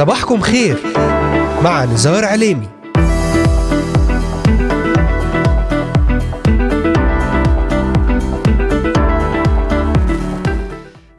صباحكم 0.00 0.40
خير 0.40 0.76
مع 1.62 1.84
نزار 1.84 2.24
عليمي 2.24 2.68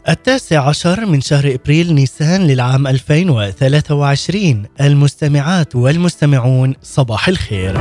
التاسع 0.10 0.68
عشر 0.70 1.06
من 1.06 1.22
شهر 1.22 1.54
إبريل 1.54 1.94
نيسان 1.94 2.48
للعام 2.48 2.88
2023 2.88 4.66
المستمعات 4.82 5.76
والمستمعون 5.76 6.74
صباح 6.84 7.28
الخير. 7.28 7.78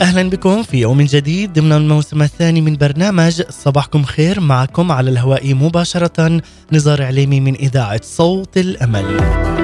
أهلا 0.00 0.30
بكم 0.30 0.62
في 0.62 0.76
يوم 0.76 1.02
جديد 1.02 1.52
ضمن 1.52 1.72
الموسم 1.72 2.22
الثاني 2.22 2.60
من 2.60 2.76
برنامج 2.76 3.42
صباحكم 3.50 4.02
خير 4.02 4.40
معكم 4.40 4.92
على 4.92 5.10
الهواء 5.10 5.54
مباشرة 5.54 6.40
نزار 6.72 7.02
عليمي 7.02 7.40
من 7.40 7.54
إذاعة 7.54 8.00
صوت 8.04 8.56
الأمل. 8.56 9.63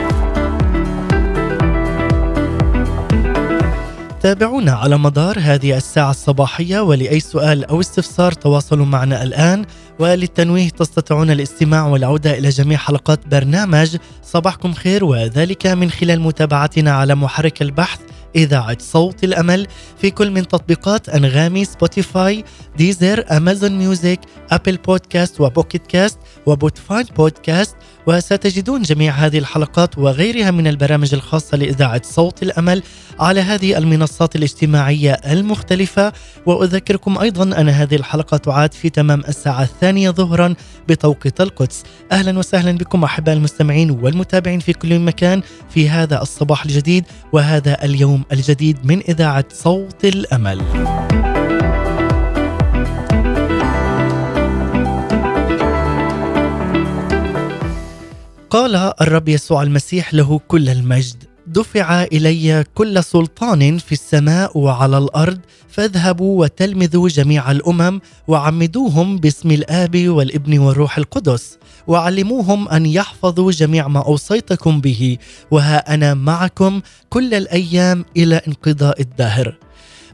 تابعونا 4.21 4.71
على 4.71 4.97
مدار 4.97 5.39
هذه 5.39 5.77
الساعة 5.77 6.11
الصباحية 6.11 6.79
ولأي 6.79 7.19
سؤال 7.19 7.65
أو 7.65 7.79
استفسار 7.79 8.31
تواصلوا 8.31 8.85
معنا 8.85 9.23
الآن. 9.23 9.65
وللتنويه 9.99 10.69
تستطيعون 10.69 11.31
الاستماع 11.31 11.87
والعودة 11.87 12.37
إلى 12.37 12.49
جميع 12.49 12.77
حلقات 12.77 13.27
برنامج 13.27 13.97
صباحكم 14.23 14.73
خير 14.73 15.03
وذلك 15.03 15.67
من 15.67 15.91
خلال 15.91 16.21
متابعتنا 16.21 16.91
على 16.91 17.15
محرك 17.15 17.61
البحث 17.61 17.99
إذاعة 18.35 18.77
صوت 18.79 19.23
الأمل. 19.23 19.67
في 20.01 20.11
كل 20.11 20.31
من 20.31 20.47
تطبيقات 20.47 21.09
أنغامي 21.09 21.65
Spotify 21.65 22.43
Deezer 22.77 23.25
Amazon 23.37 23.71
Music 23.77 24.19
Apple 24.51 24.77
Podcast 24.77 25.41
و 25.41 25.48
Pocket 25.48 25.87
Cast 25.87 26.17
و 26.45 26.53
Podvine 26.53 27.05
Podcast 27.17 27.75
وستجدون 28.07 28.81
جميع 28.81 29.13
هذه 29.13 29.37
الحلقات 29.37 29.97
وغيرها 29.97 30.51
من 30.51 30.67
البرامج 30.67 31.13
الخاصة 31.13 31.57
لإذاعة 31.57 32.01
صوت 32.03 32.43
الأمل 32.43 32.83
على 33.19 33.39
هذه 33.39 33.77
المنصات 33.77 34.35
الاجتماعية 34.35 35.11
المختلفة. 35.11 36.13
وأذكركم 36.45 37.17
أيضا 37.17 37.43
أن 37.61 37.69
هذه 37.69 37.95
الحلقة 37.95 38.37
تعاد 38.37 38.73
في 38.73 38.89
تمام 38.89 39.19
الساعة 39.27 39.63
الثانية 39.63 40.09
ظهرا 40.09 40.55
بتوقيت 40.87 41.41
القدس. 41.41 41.83
أهلا 42.11 42.39
وسهلا 42.39 42.71
بكم 42.71 43.03
أحباء 43.03 43.35
المستمعين 43.35 43.91
والمتابعين 43.91 44.59
في 44.59 44.73
كل 44.73 44.99
مكان 44.99 45.41
في 45.69 45.89
هذا 45.89 46.21
الصباح 46.21 46.65
الجديد 46.65 47.05
وهذا 47.31 47.85
اليوم 47.85 48.23
الجديد 48.31 48.85
من 48.85 49.01
إذاعة 49.01 49.45
صوت 49.53 50.05
الأمل. 50.05 51.30
قال 58.51 58.75
الرب 58.75 59.29
يسوع 59.29 59.63
المسيح 59.63 60.13
له 60.13 60.39
كل 60.47 60.69
المجد. 60.69 61.23
دفع 61.47 62.03
إلي 62.03 62.63
كل 62.75 63.03
سلطان 63.03 63.77
في 63.77 63.91
السماء 63.91 64.57
وعلى 64.57 64.97
الأرض 64.97 65.39
فاذهبوا 65.69 66.41
وتلمذوا 66.41 67.09
جميع 67.09 67.51
الأمم 67.51 67.99
وعمدوهم 68.27 69.17
باسم 69.17 69.51
الآب 69.51 70.07
والابن 70.07 70.59
والروح 70.59 70.97
القدس 70.97 71.57
وعلموهم 71.87 72.69
أن 72.69 72.85
يحفظوا 72.85 73.51
جميع 73.51 73.87
ما 73.87 73.99
أوصيتكم 73.99 74.81
به 74.81 75.17
وها 75.51 75.93
أنا 75.93 76.13
معكم 76.13 76.81
كل 77.09 77.33
الأيام 77.33 78.05
إلى 78.17 78.41
انقضاء 78.47 79.01
الدهر. 79.01 79.57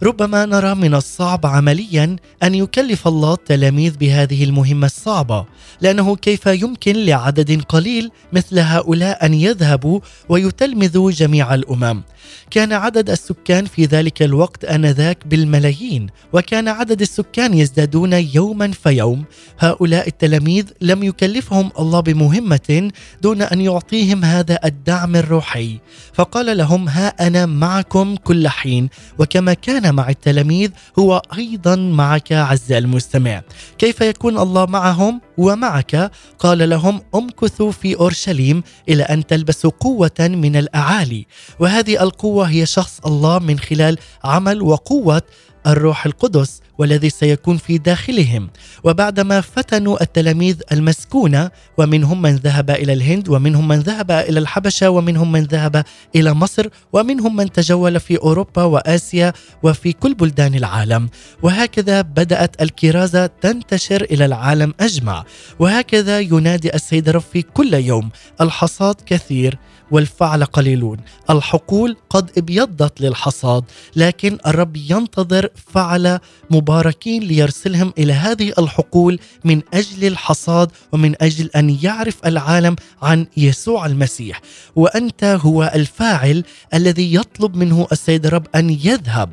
ربما 0.03 0.45
نرى 0.45 0.75
من 0.75 0.95
الصعب 0.95 1.45
عمليا 1.45 2.15
أن 2.43 2.55
يكلف 2.55 3.07
الله 3.07 3.33
التلاميذ 3.33 3.97
بهذه 3.97 4.43
المهمة 4.43 4.85
الصعبة 4.85 5.45
لأنه 5.81 6.15
كيف 6.15 6.45
يمكن 6.45 6.95
لعدد 6.95 7.61
قليل 7.61 8.11
مثل 8.33 8.59
هؤلاء 8.59 9.25
أن 9.25 9.33
يذهبوا 9.33 9.99
ويتلمذوا 10.29 11.11
جميع 11.11 11.53
الأمم. 11.53 12.03
كان 12.51 12.73
عدد 12.73 13.09
السكان 13.09 13.65
في 13.65 13.85
ذلك 13.85 14.21
الوقت 14.21 14.65
آنذاك 14.65 15.27
بالملايين 15.27 16.07
وكان 16.33 16.67
عدد 16.67 17.01
السكان 17.01 17.53
يزدادون 17.53 18.13
يوما 18.13 18.71
فيوم. 18.71 19.25
هؤلاء 19.59 20.07
التلاميذ 20.07 20.65
لم 20.81 21.03
يكلفهم 21.03 21.71
الله 21.79 21.99
بمهمة 21.99 22.91
دون 23.21 23.41
أن 23.41 23.61
يعطيهم 23.61 24.25
هذا 24.25 24.59
الدعم 24.65 25.15
الروحي. 25.15 25.79
فقال 26.13 26.57
لهم 26.57 26.89
ها 26.89 27.27
أنا 27.27 27.45
معكم 27.45 28.15
كل 28.15 28.47
حين 28.47 28.89
وكما 29.19 29.53
كان 29.53 29.95
مع 29.95 30.09
التلاميذ 30.09 30.71
هو 30.99 31.21
أيضا 31.37 31.75
معك 31.75 32.31
عز 32.31 32.71
المستمع. 32.71 33.41
كيف 33.77 34.01
يكون 34.01 34.37
الله 34.37 34.65
معهم؟ 34.65 35.21
ومعك 35.37 36.11
قال 36.39 36.69
لهم 36.69 37.01
امكثوا 37.15 37.71
في 37.71 37.95
أورشليم 37.95 38.63
إلى 38.89 39.03
أن 39.03 39.27
تلبسوا 39.27 39.71
قوة 39.79 40.19
من 40.19 40.55
الأعالي. 40.55 41.27
وهذه 41.59 42.03
القوة 42.03 42.45
هي 42.45 42.65
شخص 42.65 42.99
الله 43.05 43.39
من 43.39 43.59
خلال 43.59 43.97
عمل 44.23 44.61
وقوة 44.61 45.21
الروح 45.67 46.05
القدس. 46.05 46.61
والذي 46.77 47.09
سيكون 47.09 47.57
في 47.57 47.77
داخلهم. 47.77 48.49
وبعدما 48.83 49.41
فتنوا 49.41 50.01
التلاميذ 50.01 50.61
المسكونه 50.71 51.51
ومنهم 51.77 52.21
من 52.21 52.35
ذهب 52.35 52.69
إلى 52.69 52.93
الهند 52.93 53.29
ومنهم 53.29 53.67
من 53.67 53.79
ذهب 53.79 54.11
إلى 54.11 54.39
الحبشة 54.39 54.89
ومنهم 54.89 55.31
من 55.31 55.43
ذهب 55.43 55.83
إلى 56.15 56.33
مصر 56.33 56.67
ومنهم 56.93 57.35
من 57.35 57.51
تجول 57.51 57.99
في 57.99 58.17
أوروبا 58.17 58.63
وآسيا 58.63 59.33
وفي 59.63 59.93
كل 59.93 60.13
بلدان 60.13 60.55
العالم. 60.55 61.09
وهكذا 61.43 62.01
بدأت 62.01 62.61
الكرازة 62.61 63.25
تنتشر 63.25 64.01
إلى 64.01 64.25
العالم 64.25 64.73
أجمع. 64.79 65.23
وهكذا 65.59 66.19
ينادي 66.19 66.75
السيد 66.75 67.09
رب 67.09 67.21
في 67.21 67.41
كل 67.41 67.73
يوم. 67.73 68.09
الحصاد 68.41 68.95
كثير. 69.05 69.57
والفعل 69.91 70.43
قليلون. 70.43 70.97
الحقول 71.29 71.97
قد 72.09 72.31
ابيضت 72.37 73.01
للحصاد 73.01 73.63
لكن 73.95 74.37
الرب 74.47 74.77
ينتظر 74.77 75.49
فعل 75.73 76.19
مباركين 76.49 77.23
ليرسلهم 77.23 77.93
إلى 77.97 78.13
هذه 78.13 78.53
الحقول 78.59 79.19
من 79.43 79.61
أجل 79.73 80.07
الحصاد 80.07 80.71
ومن 80.91 81.15
أجل 81.21 81.49
أن 81.55 81.77
يعرف 81.81 82.25
العالم 82.25 82.75
عن 83.01 83.27
يسوع 83.37 83.85
المسيح. 83.85 84.41
وأنت 84.75 85.23
هو 85.23 85.71
الفاعل 85.75 86.43
الذي 86.73 87.13
يطلب 87.13 87.55
منه 87.55 87.87
السيد 87.91 88.25
الرب 88.25 88.47
أن 88.55 88.69
يذهب. 88.69 89.29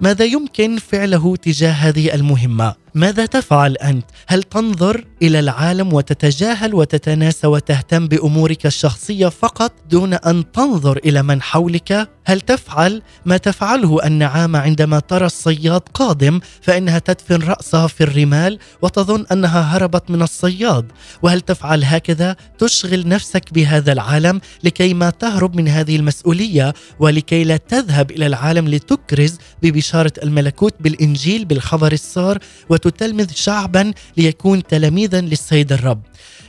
ماذا 0.00 0.24
يمكن 0.24 0.78
فعله 0.78 1.36
تجاه 1.36 1.72
هذه 1.72 2.14
المهمة؟ 2.14 2.74
ماذا 2.98 3.26
تفعل 3.26 3.76
أنت؟ 3.76 4.04
هل 4.26 4.42
تنظر 4.42 5.04
إلى 5.22 5.38
العالم 5.38 5.92
وتتجاهل 5.92 6.74
وتتناسى 6.74 7.46
وتهتم 7.46 8.08
بأمورك 8.08 8.66
الشخصية 8.66 9.28
فقط 9.28 9.72
دون 9.90 10.14
أن 10.14 10.52
تنظر 10.52 10.96
إلى 10.96 11.22
من 11.22 11.42
حولك؟ 11.42 12.08
هل 12.28 12.40
تفعل 12.40 13.02
ما 13.26 13.36
تفعله 13.36 14.06
النعامة 14.06 14.58
عندما 14.58 15.00
ترى 15.00 15.26
الصياد 15.26 15.80
قادم 15.94 16.40
فإنها 16.62 16.98
تدفن 16.98 17.42
رأسها 17.42 17.86
في 17.86 18.00
الرمال 18.00 18.58
وتظن 18.82 19.26
أنها 19.32 19.60
هربت 19.60 20.10
من 20.10 20.22
الصياد؟ 20.22 20.92
وهل 21.22 21.40
تفعل 21.40 21.84
هكذا؟ 21.84 22.36
تشغل 22.58 23.08
نفسك 23.08 23.52
بهذا 23.52 23.92
العالم 23.92 24.40
لكي 24.64 24.94
ما 24.94 25.10
تهرب 25.10 25.56
من 25.56 25.68
هذه 25.68 25.96
المسؤولية 25.96 26.74
ولكي 26.98 27.44
لا 27.44 27.56
تذهب 27.56 28.10
إلى 28.10 28.26
العالم 28.26 28.68
لتكرز 28.68 29.38
ببشارة 29.62 30.12
الملكوت 30.22 30.74
بالإنجيل 30.80 31.44
بالخبر 31.44 31.92
السار 31.92 32.38
وتتلمذ 32.68 33.32
شعبا 33.34 33.92
ليكون 34.16 34.62
تلاميذا 34.62 35.20
للسيد 35.20 35.72
الرب 35.72 36.02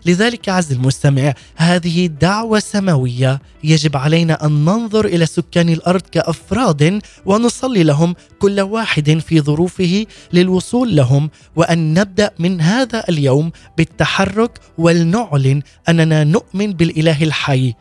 لذلك 0.05 0.49
عز 0.49 0.71
المستمع 0.71 1.33
هذه 1.55 2.07
دعوة 2.07 2.59
سماوية 2.59 3.41
يجب 3.63 3.97
علينا 3.97 4.45
أن 4.45 4.65
ننظر 4.65 5.05
إلى 5.05 5.25
سكان 5.25 5.69
الأرض 5.69 6.01
كأفراد 6.01 7.01
ونصلي 7.25 7.83
لهم 7.83 8.15
كل 8.39 8.61
واحد 8.61 9.21
في 9.27 9.41
ظروفه 9.41 10.05
للوصول 10.33 10.95
لهم 10.95 11.29
وأن 11.55 11.93
نبدأ 11.93 12.31
من 12.39 12.61
هذا 12.61 13.03
اليوم 13.09 13.51
بالتحرك 13.77 14.59
ولنعلن 14.77 15.61
أننا 15.89 16.23
نؤمن 16.23 16.73
بالإله 16.73 17.23
الحي. 17.23 17.73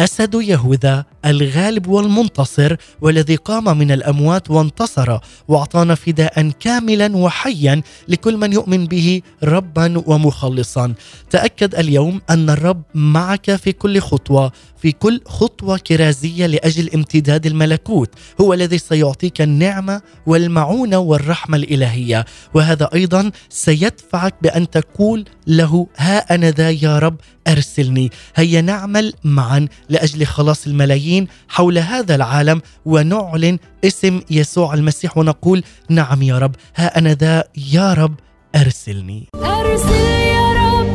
أسد 0.00 0.34
يهوذا 0.34 1.04
الغالب 1.24 1.86
والمنتصر 1.88 2.76
والذي 3.00 3.36
قام 3.36 3.78
من 3.78 3.90
الأموات 3.90 4.50
وانتصر 4.50 5.18
وأعطانا 5.48 5.94
فداء 5.94 6.50
كاملا 6.60 7.16
وحيا 7.16 7.82
لكل 8.08 8.36
من 8.36 8.52
يؤمن 8.52 8.86
به 8.86 9.22
ربا 9.44 10.02
ومخلصا. 10.06 10.94
تأكد 11.30 11.74
اليوم 11.74 12.20
أن 12.30 12.50
الرب 12.50 12.82
معك 12.94 13.56
في 13.56 13.72
كل 13.72 14.00
خطوة 14.00 14.52
في 14.82 14.92
كل 14.92 15.20
خطوة 15.26 15.78
كرازية 15.78 16.46
لأجل 16.46 16.90
امتداد 16.94 17.46
الملكوت. 17.46 18.10
هو 18.40 18.54
الذي 18.54 18.78
سيعطيك 18.78 19.40
النعمة 19.42 20.00
والمعونة 20.26 20.98
والرحمة 20.98 21.56
الإلهية. 21.56 22.24
وهذا 22.54 22.88
أيضا 22.94 23.30
سيدفعك 23.48 24.34
بأن 24.42 24.70
تقول 24.70 25.24
له 25.46 25.86
ها 25.96 26.34
أنا 26.34 26.50
ذا 26.50 26.70
يا 26.70 26.98
رب 26.98 27.16
أرسلني. 27.48 28.10
هيا 28.36 28.60
نعمل 28.60 29.12
معا 29.24 29.68
لأجل 29.88 30.26
خلاص 30.26 30.66
الملايين 30.66 31.28
حول 31.48 31.78
هذا 31.78 32.14
العالم 32.14 32.62
ونعلن 32.86 33.58
اسم 33.84 34.20
يسوع 34.30 34.74
المسيح 34.74 35.18
ونقول 35.18 35.62
نعم 35.88 36.22
يا 36.22 36.38
رب 36.38 36.54
ها 36.76 36.98
أنا 36.98 37.14
ذا 37.14 37.44
يا 37.72 37.94
رب 37.94 38.14
أرسلني. 38.56 39.28
أرسل 39.34 39.94
يا 40.34 40.52
رب 40.52 40.86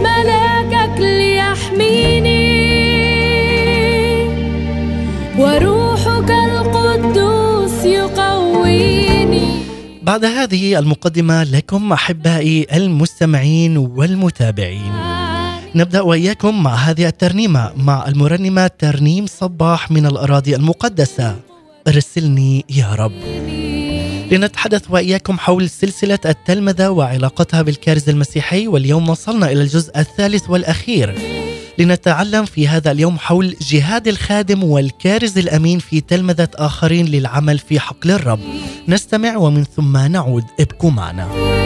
ملاكك 0.00 0.43
بعد 10.04 10.24
هذه 10.24 10.78
المقدمة 10.78 11.44
لكم 11.44 11.92
أحبائي 11.92 12.66
المستمعين 12.74 13.76
والمتابعين. 13.76 14.92
نبدأ 15.74 16.00
وإياكم 16.00 16.62
مع 16.62 16.74
هذه 16.74 17.06
الترنيمة 17.06 17.72
مع 17.76 18.08
المرنمة 18.08 18.66
ترنيم 18.66 19.26
صباح 19.26 19.90
من 19.90 20.06
الأراضي 20.06 20.56
المقدسة. 20.56 21.36
ارسلني 21.88 22.64
يا 22.70 22.94
رب. 22.94 23.12
لنتحدث 24.32 24.82
وإياكم 24.90 25.38
حول 25.38 25.70
سلسلة 25.70 26.18
التلمذة 26.26 26.88
وعلاقتها 26.88 27.62
بالكارز 27.62 28.08
المسيحي 28.08 28.68
واليوم 28.68 29.08
وصلنا 29.08 29.52
إلى 29.52 29.62
الجزء 29.62 29.98
الثالث 29.98 30.50
والأخير. 30.50 31.14
لنتعلم 31.78 32.44
في 32.44 32.68
هذا 32.68 32.90
اليوم 32.90 33.18
حول 33.18 33.56
جهاد 33.60 34.08
الخادم 34.08 34.64
والكارز 34.64 35.38
الأمين 35.38 35.78
في 35.78 36.00
تلمذة 36.00 36.48
آخرين 36.54 37.06
للعمل 37.06 37.58
في 37.58 37.80
حقل 37.80 38.10
الرب. 38.10 38.40
نستمع 38.88 39.36
ومن 39.36 39.64
ثم 39.64 39.96
نعود. 39.96 40.44
ابقوا 40.60 40.90
معنا. 40.90 41.63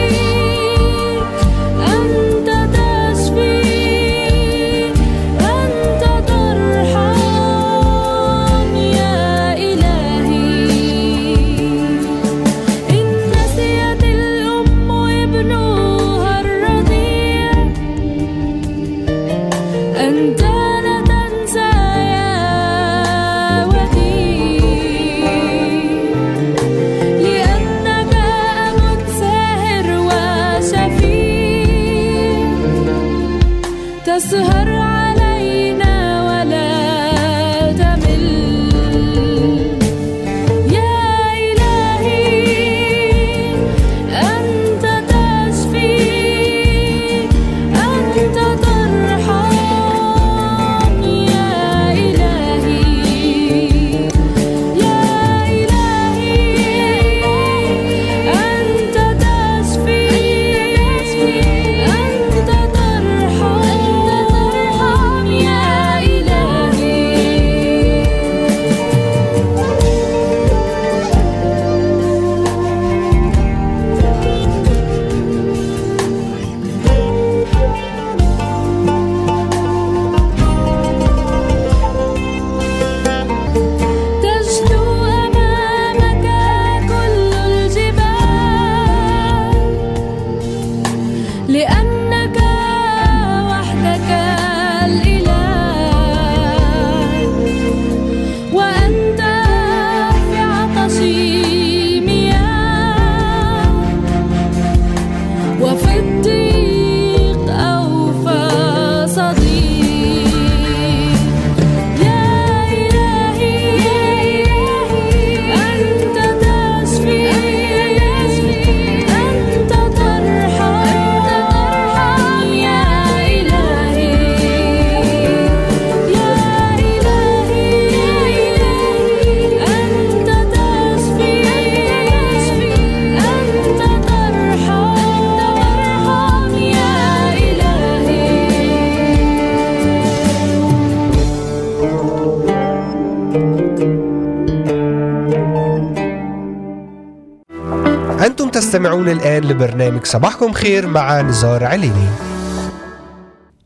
تستمعون 148.69 149.09
الآن 149.09 149.43
لبرنامج 149.43 150.05
صباحكم 150.05 150.53
خير 150.53 150.87
مع 150.87 151.21
نزار 151.21 151.63
عليني. 151.63 152.07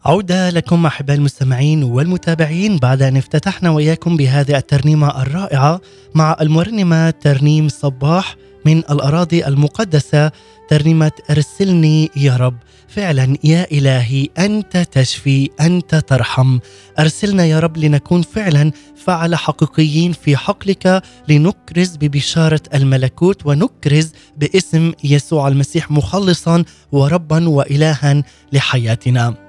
عودة 0.06 0.50
لكم 0.50 0.86
أحباء 0.86 1.16
المستمعين 1.16 1.84
والمتابعين 1.84 2.78
بعد 2.78 3.02
أن 3.02 3.18
افتتحنا 3.18 3.70
وإياكم 3.70 4.18
بهذه 4.18 4.58
الترنيمة 4.58 5.22
الرائعة 5.22 5.82
مع 6.16 6.38
المرنمة 6.42 7.10
ترنيم 7.10 7.70
صباح 7.70 8.36
من 8.66 8.78
الأراضي 8.78 9.48
المقدسة 9.48 10.32
ترنيمة 10.74 11.12
أرسلني 11.30 12.10
يا 12.16 12.38
رب. 12.38 12.58
فعلا 12.88 13.38
يا 13.44 13.68
إلهي 13.72 14.30
أنت 14.38 14.78
تشفي 14.78 15.50
أنت 15.62 15.96
ترحم. 15.96 16.60
أرسلنا 17.00 17.46
يا 17.46 17.60
رب 17.60 17.78
لنكون 17.78 18.22
فعلا 18.22 18.72
فعل 18.96 19.36
حقيقيين 19.36 20.12
في 20.12 20.38
حقلك 20.38 21.04
لنكرز 21.30 21.96
ببشارة 21.96 22.62
الملكوت 22.74 23.46
ونكرز 23.46 24.12
باسم 24.38 24.92
يسوع 25.04 25.48
المسيح 25.48 25.92
مخلصا 25.92 26.64
وربا 26.92 27.50
وإلها 27.50 28.24
لحياتنا. 28.54 29.43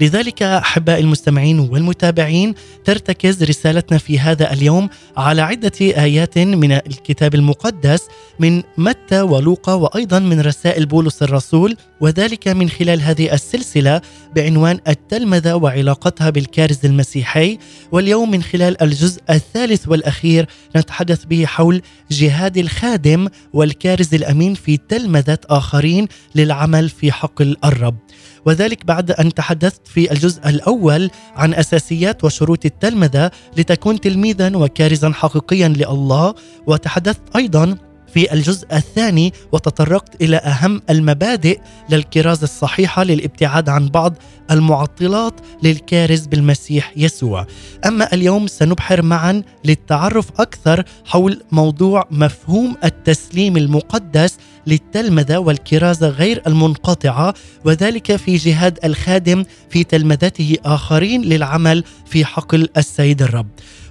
لذلك 0.00 0.42
أحبائي 0.42 1.00
المستمعين 1.00 1.58
والمتابعين 1.58 2.54
ترتكز 2.84 3.42
رسالتنا 3.42 3.98
في 3.98 4.18
هذا 4.18 4.52
اليوم 4.52 4.88
على 5.16 5.42
عدة 5.42 5.72
آيات 5.80 6.38
من 6.38 6.72
الكتاب 6.72 7.34
المقدس 7.34 8.00
من 8.38 8.62
متى 8.78 9.20
ولوقا 9.20 9.74
وأيضا 9.74 10.18
من 10.18 10.40
رسائل 10.40 10.86
بولس 10.86 11.22
الرسول 11.22 11.76
وذلك 12.00 12.48
من 12.48 12.68
خلال 12.68 13.02
هذه 13.02 13.32
السلسلة 13.32 14.00
بعنوان 14.36 14.80
التلمذة 14.88 15.54
وعلاقتها 15.54 16.30
بالكارز 16.30 16.78
المسيحي. 16.84 17.58
واليوم 17.92 18.30
من 18.30 18.42
خلال 18.42 18.82
الجزء 18.82 19.22
الثالث 19.30 19.88
والأخير 19.88 20.46
نتحدث 20.76 21.24
به 21.24 21.46
حول 21.46 21.82
جهاد 22.10 22.58
الخادم 22.58 23.28
والكارز 23.52 24.14
الأمين 24.14 24.54
في 24.54 24.76
تلمذة 24.76 25.38
آخرين 25.50 26.08
للعمل 26.34 26.88
في 26.88 27.12
حقل 27.12 27.56
الرب. 27.64 28.05
وذلك 28.46 28.86
بعد 28.86 29.10
أن 29.10 29.34
تحدثت 29.34 29.88
في 29.88 30.12
الجزء 30.12 30.48
الأول 30.48 31.10
عن 31.36 31.54
أساسيات 31.54 32.24
وشروط 32.24 32.64
التلمذة 32.64 33.30
لتكون 33.56 34.00
تلميذا 34.00 34.56
وكارزا 34.56 35.12
حقيقيا 35.12 35.68
لله 35.68 36.34
وتحدثت 36.66 37.36
أيضا 37.36 37.76
في 38.14 38.32
الجزء 38.32 38.66
الثاني 38.72 39.32
وتطرقت 39.52 40.22
إلى 40.22 40.36
أهم 40.36 40.82
المبادئ 40.90 41.60
للكرازة 41.90 42.44
الصحيحة 42.44 43.04
للابتعاد 43.04 43.68
عن 43.68 43.88
بعض 43.88 44.14
المعطلات 44.50 45.40
للكارز 45.62 46.26
بالمسيح 46.26 46.92
يسوع. 46.96 47.46
أما 47.86 48.12
اليوم 48.12 48.46
سنبحر 48.46 49.02
معا 49.02 49.42
للتعرف 49.64 50.40
أكثر 50.40 50.84
حول 51.04 51.42
موضوع 51.52 52.08
مفهوم 52.10 52.76
التسليم 52.84 53.56
المقدس 53.56 54.36
للتلمذة 54.66 55.38
والكرازة 55.38 56.08
غير 56.08 56.42
المنقطعة 56.46 57.34
وذلك 57.64 58.16
في 58.16 58.36
جهاد 58.36 58.78
الخادم 58.84 59.44
في 59.70 59.84
تلمذته 59.84 60.56
آخرين 60.64 61.22
للعمل 61.22 61.84
في 62.06 62.24
حقل 62.24 62.68
السيد 62.76 63.22
الرب. 63.22 63.46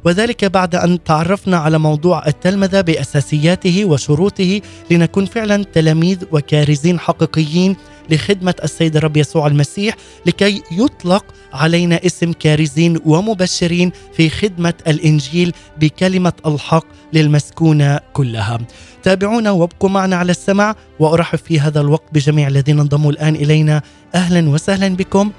وذلك 0.05 0.45
بعد 0.45 0.75
أن 0.75 1.03
تعرفنا 1.03 1.57
على 1.57 1.77
موضوع 1.77 2.27
التلمذة 2.27 2.81
بأساسياته 2.81 3.85
وشروطه 3.85 4.61
لنكون 4.91 5.25
فعلا 5.25 5.63
تلاميذ 5.63 6.23
وكارزين 6.31 6.99
حقيقيين 6.99 7.75
لخدمة 8.09 8.55
السيد 8.63 8.95
الرب 8.95 9.17
يسوع 9.17 9.47
المسيح 9.47 9.95
لكي 10.25 10.61
يطلق 10.71 11.25
علينا 11.53 11.99
اسم 12.05 12.33
كارزين 12.33 12.99
ومبشرين 13.05 13.91
في 14.13 14.29
خدمة 14.29 14.73
الإنجيل 14.87 15.53
بكلمة 15.79 16.33
الحق 16.45 16.85
للمسكونة 17.13 17.99
كلها. 18.13 18.59
تابعونا 19.03 19.51
وابقوا 19.51 19.89
معنا 19.89 20.15
على 20.15 20.31
السمع 20.31 20.75
وأرحب 20.99 21.37
في 21.37 21.59
هذا 21.59 21.81
الوقت 21.81 22.13
بجميع 22.13 22.47
الذين 22.47 22.79
انضموا 22.79 23.11
الآن 23.11 23.35
إلينا. 23.35 23.81
أهلا 24.15 24.49
وسهلا 24.49 24.95
بكم. 24.95 25.31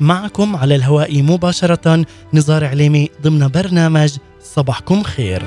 معكم 0.00 0.56
على 0.56 0.74
الهواء 0.74 1.22
مباشرة 1.22 2.04
نزار 2.34 2.64
عليمي 2.64 3.08
ضمن 3.22 3.48
برنامج 3.48 4.16
صباحكم 4.54 5.02
خير. 5.02 5.42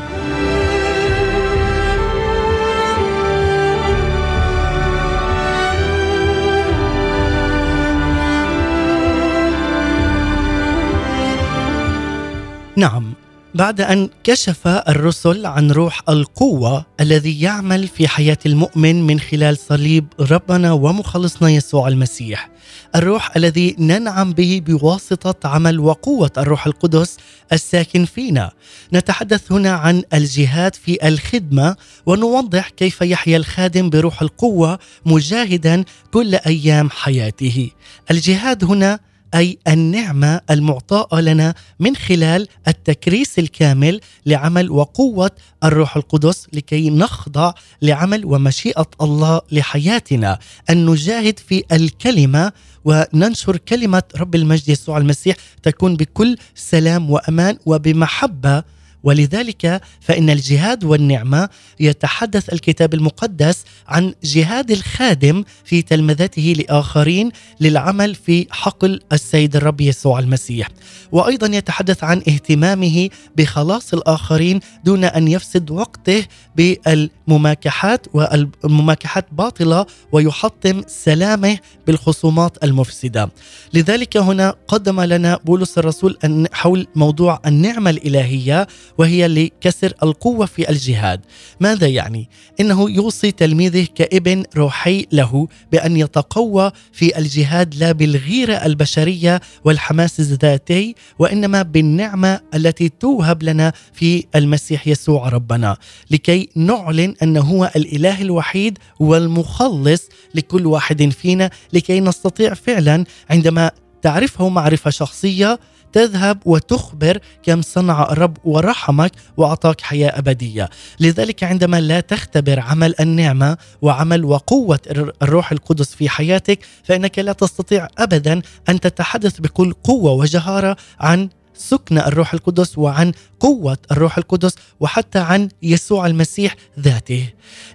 بعد 13.56 13.82
أن 13.82 14.10
كشف 14.24 14.68
الرسل 14.68 15.46
عن 15.46 15.72
روح 15.72 16.02
القوة 16.10 16.86
الذي 17.00 17.42
يعمل 17.42 17.88
في 17.88 18.08
حياة 18.08 18.38
المؤمن 18.46 19.08
من 19.08 19.20
خلال 19.20 19.58
صليب 19.58 20.06
ربنا 20.20 20.72
ومخلصنا 20.72 21.50
يسوع 21.50 21.88
المسيح. 21.88 22.50
الروح 22.96 23.36
الذي 23.36 23.76
ننعم 23.80 24.34
به 24.34 24.62
بواسطة 24.66 25.50
عمل 25.50 25.80
وقوة 25.80 26.32
الروح 26.38 26.68
القدس 26.68 27.18
الساكن 27.54 28.06
فينا. 28.06 28.52
نتحدث 28.94 29.52
هنا 29.52 29.72
عن 29.72 30.04
الجهاد 30.14 30.76
في 30.76 31.08
الخدمة 31.08 31.76
ونوضح 32.06 32.70
كيف 32.70 33.02
يحيا 33.02 33.38
الخادم 33.38 33.90
بروح 33.90 34.22
القوة 34.22 34.80
مجاهدا 35.06 35.84
كل 36.14 36.36
أيام 36.36 36.90
حياته. 36.90 37.72
الجهاد 38.12 38.64
هنا 38.64 39.00
أي 39.36 39.58
النعمة 39.68 40.42
المعطاه 40.50 41.22
لنا 41.22 41.54
من 41.80 41.96
خلال 41.96 42.48
التكريس 42.68 43.40
الكامل 43.40 44.02
لعمل 44.26 44.72
وقوة 44.72 45.32
الروح 45.64 45.98
القدس 45.98 46.48
لكي 46.54 46.90
نخضع 46.90 47.54
لعمل 47.82 48.26
ومشيئة 48.26 48.88
الله 49.02 49.42
لحياتنا. 49.52 50.40
أن 50.70 50.86
نجاهد 50.86 51.40
في 51.40 51.64
الكلمة 51.72 52.52
وننشر 52.86 53.58
كلمة 53.58 54.04
رب 54.18 54.36
المجد 54.36 54.70
يسوع 54.70 54.98
المسيح 54.98 55.36
تكون 55.64 55.96
بكل 55.96 56.38
سلام 56.56 57.12
وأمان 57.12 57.58
وبمحبة 57.66 58.64
ولذلك 59.06 59.82
فإن 60.02 60.30
الجهاد 60.30 60.84
والنعمة 60.84 61.50
يتحدث 61.80 62.54
الكتاب 62.54 62.94
المقدس 62.94 63.64
عن 63.88 64.14
جهاد 64.24 64.72
الخادم 64.72 65.44
في 65.64 65.82
تلمذته 65.82 66.54
لآخرين 66.58 67.32
للعمل 67.60 68.16
في 68.16 68.48
حقل 68.52 69.02
السيد 69.14 69.56
الرب 69.56 69.82
يسوع 69.82 70.20
المسيح. 70.20 70.68
وأيضا 71.12 71.48
يتحدث 71.58 72.04
عن 72.04 72.18
اهتمامه 72.18 73.10
بخلاص 73.38 73.94
الآخرين 73.94 74.60
دون 74.84 75.04
أن 75.04 75.28
يفسد 75.28 75.72
وقته 75.72 76.26
بالمماكحات 76.56 78.08
والمماكحات 78.14 79.28
باطلة 79.32 79.86
ويحطم 80.12 80.82
سلامه 80.88 81.58
بالخصومات 81.88 82.64
المفسدة. 82.64 83.30
لذلك 83.74 84.18
هنا 84.18 84.56
قدم 84.68 85.02
لنا 85.02 85.40
بولس 85.46 85.78
الرسول 85.78 86.18
حول 86.54 86.88
موضوع 86.96 87.42
النعمة 87.46 87.90
الإلهية 87.90 88.68
وهي 88.98 89.28
لكسر 89.28 89.94
القوة 90.04 90.46
في 90.46 90.70
الجهاد 90.70 91.22
ماذا 91.60 91.88
يعني؟ 91.88 92.30
إنه 92.60 92.90
يوصي 92.90 93.32
تلميذه 93.32 93.88
كابن 93.96 94.44
روحي 94.58 95.06
له 95.12 95.48
بأن 95.72 95.98
يتقوى 95.98 96.72
في 96.92 97.18
الجهاد 97.18 97.76
لا 97.76 97.92
بالغيرة 97.92 98.54
البشرية 98.54 99.42
والحماس 99.64 100.20
الذاتي 100.20 100.96
وإنما 101.20 101.62
بالنعمة 101.62 102.40
التي 102.56 102.90
توهب 102.90 103.44
لنا 103.44 103.74
في 103.94 104.26
المسيح 104.36 104.88
يسوع 104.88 105.30
ربنا 105.30 105.78
لكي 106.12 106.50
نعلن 106.56 107.16
أنه 107.24 107.42
هو 107.42 107.72
الإله 107.76 108.22
الوحيد 108.22 108.78
والمخلص 109.00 110.10
لكل 110.36 110.66
واحد 110.66 111.10
فينا 111.10 111.50
لكي 111.74 112.00
نستطيع 112.00 112.54
فعلا 112.54 113.06
عندما 113.30 113.72
تعرفه 114.02 114.50
معرفة 114.50 114.90
شخصية 114.90 115.60
تذهب 115.96 116.38
وتخبر 116.46 117.20
كم 117.44 117.62
صنع 117.62 118.12
الرب 118.12 118.38
ورحمك 118.44 119.12
وأعطاك 119.38 119.82
حياة 119.82 120.20
أبدية، 120.20 120.70
لذلك 121.00 121.44
عندما 121.44 121.82
لا 121.82 122.00
تختبر 122.00 122.60
عمل 122.60 122.96
النعمة 123.00 123.58
وعمل 123.82 124.26
وقوة 124.26 124.80
الروح 125.22 125.52
القدس 125.52 125.96
في 125.96 126.10
حياتك 126.10 126.60
فإنك 126.84 127.20
لا 127.20 127.34
تستطيع 127.34 127.88
ابدا 127.98 128.42
أن 128.70 128.80
تتحدث 128.80 129.40
بكل 129.40 129.74
قوة 129.84 130.12
وجهارة 130.12 130.78
عن 131.00 131.30
سكن 131.58 131.98
الروح 131.98 132.34
القدس 132.34 132.78
وعن 132.78 133.12
قوة 133.40 133.78
الروح 133.92 134.18
القدس 134.18 134.56
وحتى 134.80 135.20
عن 135.20 135.50
يسوع 135.64 136.06
المسيح 136.06 136.56
ذاته. 136.80 137.30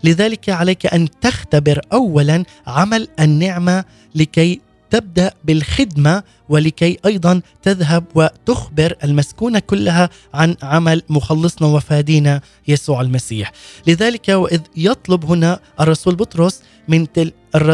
لذلك 0.05 0.49
عليك 0.49 0.87
أن 0.87 1.09
تختبر 1.21 1.81
اولا 1.93 2.45
عمل 2.67 3.09
النعمة 3.21 3.85
لكي 4.15 4.61
تبدأ 4.91 5.33
بالخدمة 5.45 6.23
ولكي 6.49 6.99
أيضا 7.07 7.41
تذهب 7.63 8.05
وتخبر 8.15 8.97
المسكونة 9.05 9.59
كلها 9.59 10.11
عن 10.35 10.57
عمل 10.63 11.03
مخلصنا 11.09 11.69
وفادينا 11.69 12.41
يسوع 12.69 13.01
المسيح. 13.01 13.53
لذلك 13.87 14.29
وإذ 14.29 14.61
يطلب 14.77 15.25
هنا 15.25 15.61
الرسول 15.81 16.15
بطرس 16.15 16.63
من 16.89 17.13
تل 17.13 17.33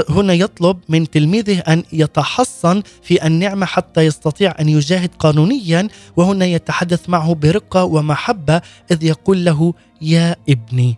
هنا 0.08 0.32
يطلب 0.32 0.78
من 0.88 1.10
تلميذه 1.10 1.58
أن 1.58 1.82
يتحصن 1.92 2.82
في 3.02 3.26
النعمة 3.26 3.66
حتى 3.66 4.00
يستطيع 4.00 4.54
أن 4.60 4.68
يجاهد 4.68 5.10
قانونيا 5.18 5.88
وهنا 6.16 6.46
يتحدث 6.46 7.08
معه 7.08 7.34
برقة 7.34 7.84
ومحبة 7.84 8.60
إذ 8.90 9.04
يقول 9.04 9.44
له 9.44 9.74
يا 10.02 10.36
ابني 10.48 10.96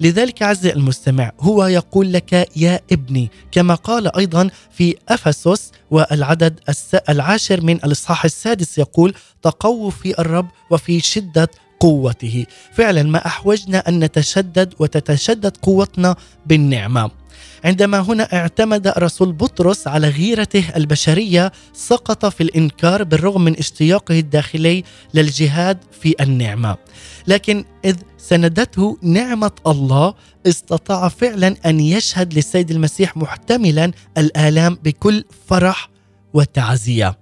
لذلك 0.00 0.42
عز 0.42 0.66
المستمع 0.66 1.32
هو 1.40 1.66
يقول 1.66 2.12
لك 2.12 2.48
يا 2.56 2.80
ابني 2.92 3.30
كما 3.52 3.74
قال 3.74 4.16
أيضا 4.16 4.50
في 4.70 4.96
أفسس 5.08 5.72
والعدد 5.90 6.60
العاشر 7.08 7.60
من 7.60 7.74
الإصحاح 7.84 8.24
السادس 8.24 8.78
يقول 8.78 9.14
تقووا 9.42 9.90
في 9.90 10.20
الرب 10.20 10.48
وفي 10.70 11.00
شدة 11.00 11.48
قوته. 11.80 12.46
فعلا 12.72 13.02
ما 13.02 13.26
أحوجنا 13.26 13.88
أن 13.88 14.04
نتشدد 14.04 14.74
وتتشدد 14.78 15.56
قوتنا 15.56 16.16
بالنعمة. 16.46 17.10
عندما 17.64 18.00
هنا 18.00 18.32
اعتمد 18.32 18.86
الرسول 18.86 19.32
بطرس 19.32 19.88
على 19.88 20.08
غيرته 20.08 20.64
البشرية 20.76 21.52
سقط 21.72 22.26
في 22.26 22.42
الإنكار 22.42 23.02
بالرغم 23.04 23.44
من 23.44 23.58
اشتياقه 23.58 24.18
الداخلي 24.18 24.84
للجهاد 25.14 25.78
في 26.00 26.14
النعمة. 26.20 26.76
لكن 27.26 27.64
إذ 27.84 27.96
سندته 28.18 28.98
نعمة 29.02 29.50
الله 29.66 30.14
استطاع 30.46 31.08
فعلا 31.08 31.56
أن 31.66 31.80
يشهد 31.80 32.34
للسيد 32.34 32.70
المسيح 32.70 33.16
محتملا 33.16 33.92
الآلام 34.18 34.78
بكل 34.84 35.24
فرح 35.48 35.90
وتعزية. 36.34 37.18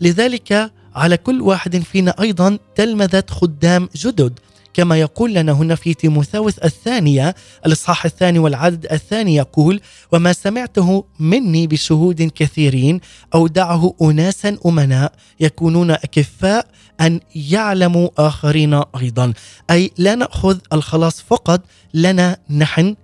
لذلك 0.00 0.72
على 0.94 1.16
كل 1.16 1.40
واحد 1.40 1.76
فينا 1.76 2.14
أيضا 2.20 2.58
تلمذه 2.74 3.24
خدام 3.30 3.88
جدد 3.96 4.38
كما 4.74 4.96
يقول 4.96 5.34
لنا 5.34 5.52
هنا 5.52 5.74
في 5.74 5.94
تيموثاوس 5.94 6.58
الثانية 6.58 7.34
الإصحاح 7.66 8.04
الثاني 8.04 8.38
والعدد 8.38 8.86
الثاني 8.92 9.36
يقول 9.36 9.80
وما 10.12 10.32
سمعته 10.32 11.04
مني 11.20 11.66
بشهود 11.66 12.22
كثيرين 12.22 13.00
أودعه 13.34 13.94
أناسا 14.02 14.58
أمناء 14.66 15.12
يكونون 15.40 15.90
أكفاء 15.90 16.66
أن 17.00 17.20
يعلموا 17.34 18.08
آخرين 18.18 18.82
أيضا. 19.00 19.32
أي 19.70 19.90
لا 19.98 20.14
نأخذ 20.14 20.58
الخلاص 20.72 21.22
فقط 21.22 21.60
لنا 21.94 22.36
نحن 22.50 22.96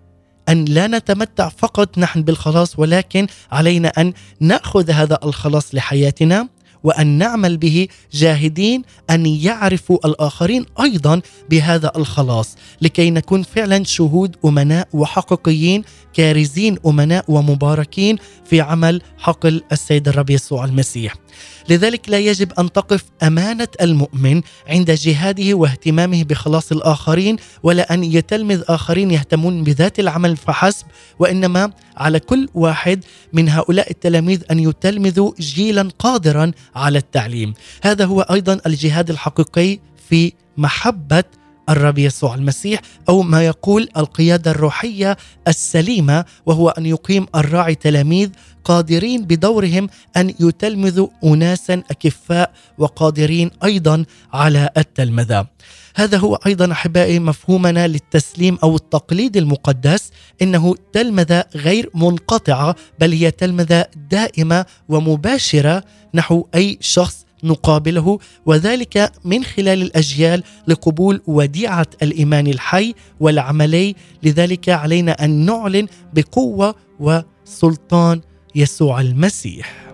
أن 0.49 0.65
لا 0.65 0.87
نتمتع 0.87 1.49
فقط 1.49 1.99
نحن 1.99 2.23
بالخلاص 2.23 2.79
ولكن 2.79 3.27
علينا 3.53 3.89
أن 3.89 4.13
نأخذ 4.41 4.91
هذا 4.91 5.19
الخلاص 5.25 5.75
لحياتنا. 5.75 6.49
وأن 6.85 7.07
نعمل 7.07 7.57
به 7.57 7.89
جاهدين 8.13 8.83
أن 9.11 9.27
يعرفوا 9.27 9.99
الآخرين 10.05 10.67
أيضا 10.81 11.21
بهذا 11.51 11.93
الخلاص 11.97 12.57
لكي 12.83 13.11
نكون 13.11 13.43
فعلا 13.43 13.85
شهود 13.85 14.37
أمناء 14.45 14.89
وحقيقيين 14.93 15.83
كارزين 16.13 16.79
أمناء 16.87 17.25
ومباركين 17.29 18.17
في 18.45 18.61
عمل 18.61 19.03
حقل 19.19 19.63
السيد 19.73 20.09
الرب 20.09 20.31
يسوع 20.31 20.65
المسيح. 20.65 21.24
لذلك 21.69 22.09
لا 22.09 22.19
يجب 22.19 22.53
أن 22.59 22.73
تقف 22.73 23.05
أمانة 23.23 23.69
المؤمن 23.81 24.43
عند 24.69 24.91
جهاده 24.91 25.55
واهتمامه 25.55 26.25
بخلاص 26.25 26.73
الآخرين 26.73 27.37
ولا 27.63 27.95
أن 27.95 28.05
يتلمذ 28.05 28.63
آخرين 28.69 29.11
يهتمون 29.11 29.65
بذات 29.65 30.01
العمل 30.01 30.37
فحسب 30.37 30.87
وإنما 31.19 31.73
على 31.97 32.21
كل 32.21 32.49
واحد 32.55 33.05
من 33.33 33.49
هؤلاء 33.49 33.91
التلاميذ 33.91 34.43
أن 34.51 34.59
يتلمذوا 34.59 35.33
جيلا 35.41 35.91
قادرا 35.99 36.53
على 36.77 36.99
التعليم. 36.99 37.55
هذا 37.83 38.05
هو 38.05 38.21
أيضا 38.21 38.61
الجهاد 38.67 39.11
الحقيقي 39.11 39.79
في 40.09 40.33
محبة 40.57 41.25
الرب 41.69 41.99
يسوع 41.99 42.35
المسيح 42.35 42.81
أو 43.09 43.23
ما 43.23 43.47
يقول 43.47 43.89
القيادة 43.97 44.51
الروحية 44.51 45.17
السليمة 45.49 46.25
وهو 46.47 46.69
أن 46.69 46.87
يقيم 46.87 47.27
الراعي 47.35 47.75
تلاميذ 47.75 48.31
قادرين 48.65 49.25
بدورهم 49.25 49.89
أن 50.17 50.35
يتلمذوا 50.41 51.09
اناسا 51.25 51.83
أكفاء 51.91 52.53
وقادرين 52.79 53.51
أيضا 53.65 54.05
على 54.33 54.71
التلمذة. 54.77 55.47
هذا 55.97 56.19
هو 56.19 56.35
أيضا 56.35 56.73
أحبائي 56.73 57.19
مفهومنا 57.19 57.87
للتسليم 57.87 58.59
أو 58.63 58.77
التقليد 58.77 59.37
المقدس 59.37 60.11
إنه 60.43 60.75
تلمذة 60.93 61.45
غير 61.55 61.91
منقطعة 61.95 62.77
بل 63.01 63.13
هي 63.13 63.31
تلمذة 63.31 63.87
دائمة 64.11 64.67
ومباشرة 64.89 65.85
نحو 66.15 66.47
أي 66.55 66.79
شخص 66.81 67.24
نقابله 67.45 68.19
وذلك 68.47 69.13
من 69.25 69.45
خلال 69.45 69.83
الأجيال 69.83 70.43
لقبول 70.69 71.23
وديعة 71.27 71.87
الإيمان 72.03 72.47
الحي 72.47 72.95
والعملي 73.21 73.95
لذلك 74.23 74.69
علينا 74.69 75.25
أن 75.25 75.31
نعلن 75.31 75.87
بقوة 76.15 76.75
وسلطان 77.01 78.21
يسوع 78.55 79.01
المسيح 79.01 79.85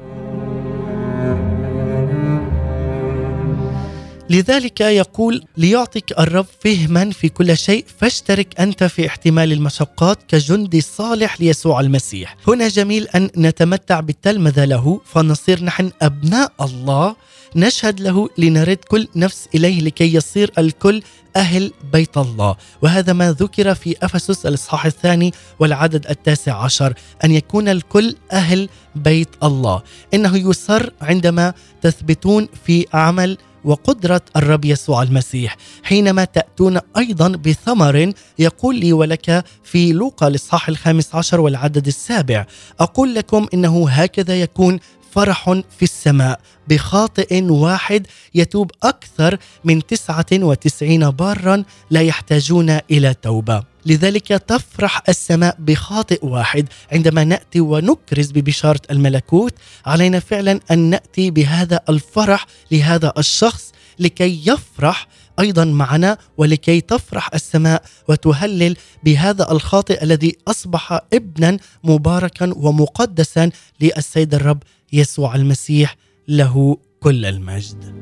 لذلك 4.31 4.81
يقول 4.81 5.45
ليعطيك 5.57 6.19
الرب 6.19 6.47
فهما 6.65 7.11
في 7.11 7.29
كل 7.29 7.57
شيء 7.57 7.85
فاشترك 7.99 8.61
أنت 8.61 8.85
في 8.85 9.07
احتمال 9.07 9.53
المشقات 9.53 10.19
كجندي 10.29 10.81
صالح 10.81 11.41
ليسوع 11.41 11.81
المسيح. 11.81 12.37
هنا 12.49 12.69
جميل 12.69 13.09
أن 13.09 13.31
نتمتع 13.37 14.01
بالتلمذة 14.01 14.65
له 14.65 15.01
فنصير 15.05 15.65
نحن 15.65 15.91
أبناء 16.03 16.53
الله 16.61 17.17
نشهد 17.57 18.01
له 18.01 18.29
لنرد 18.39 18.77
كل 18.89 19.09
نفس 19.17 19.49
إليه 19.55 19.81
لكي 19.81 20.15
يصير 20.15 20.53
الكل 20.59 21.03
أهل 21.37 21.73
بيت 21.93 22.19
الله. 22.19 22.57
وهذا 22.83 23.13
ما 23.13 23.33
ذكر 23.33 23.75
في 23.75 23.97
أفسس 24.03 24.47
الإصحاح 24.47 24.87
الثاني 24.87 25.33
والعدد 25.59 26.07
التاسع 26.11 26.65
عشر 26.65 26.95
أن 27.25 27.31
يكون 27.31 27.69
الكل 27.69 28.17
أهل 28.33 28.69
بيت 28.95 29.29
الله. 29.43 29.83
إنه 30.15 30.37
يسر 30.37 30.93
عندما 31.03 31.55
تثبتون 31.83 32.49
في 32.67 32.87
عمل 32.95 33.39
وقدرة 33.65 34.21
الرب 34.37 34.65
يسوع 34.65 35.03
المسيح. 35.03 35.57
حينما 35.83 36.25
تأتون 36.25 36.79
أيضا 36.97 37.29
بثمر 37.29 38.13
يقول 38.39 38.77
لي 38.77 38.93
ولك 38.93 39.45
في 39.65 39.93
لوقا 39.93 40.29
الإصحاح 40.29 40.69
الخامس 40.69 41.15
عشر 41.15 41.41
والعدد 41.41 41.87
السابع 41.87 42.47
أقول 42.81 43.15
لكم 43.15 43.47
إنه 43.55 43.89
هكذا 43.89 44.41
يكون 44.41 44.79
فرح 45.13 45.51
في 45.51 45.83
السماء 45.83 46.41
بخاطئ 46.69 47.43
واحد 47.43 48.07
يتوب 48.35 48.71
أكثر 48.83 49.39
من 49.65 49.87
تسعة 49.87 50.27
وتسعين 50.33 51.11
بارا 51.11 51.65
لا 51.91 52.03
يحتاجون 52.03 52.79
إلى 52.91 53.15
توبة. 53.15 53.63
لذلك 53.87 54.27
تفرح 54.27 55.03
السماء 55.09 55.57
بخاطئ 55.59 56.27
واحد 56.27 56.69
عندما 56.93 57.25
نأتي 57.25 57.61
ونكرز 57.61 58.31
ببشارة 58.31 58.81
الملكوت. 58.91 59.55
علينا 59.87 60.21
فعلا 60.21 60.61
أن 60.71 60.79
نأتي 60.79 61.31
بهذا 61.31 61.81
الفرح 61.89 62.47
لهذا 62.73 63.13
الشخص 63.19 63.73
لكي 63.99 64.43
يفرح 64.47 65.07
أيضا 65.41 65.65
معنا 65.65 66.19
ولكي 66.37 66.81
تفرح 66.81 67.31
السماء 67.35 67.83
وتهلل 68.09 68.77
بهذا 69.05 69.53
الخاطئ 69.53 70.03
الذي 70.03 70.37
أصبح 70.49 71.01
ابنا 71.13 71.59
مباركا 71.85 72.53
ومقدسا 72.57 73.51
للسيد 73.81 74.35
الرب 74.35 74.63
يسوع 74.93 75.35
المسيح 75.35 75.97
له 76.29 76.79
كل 77.01 77.25
المجد. 77.25 78.01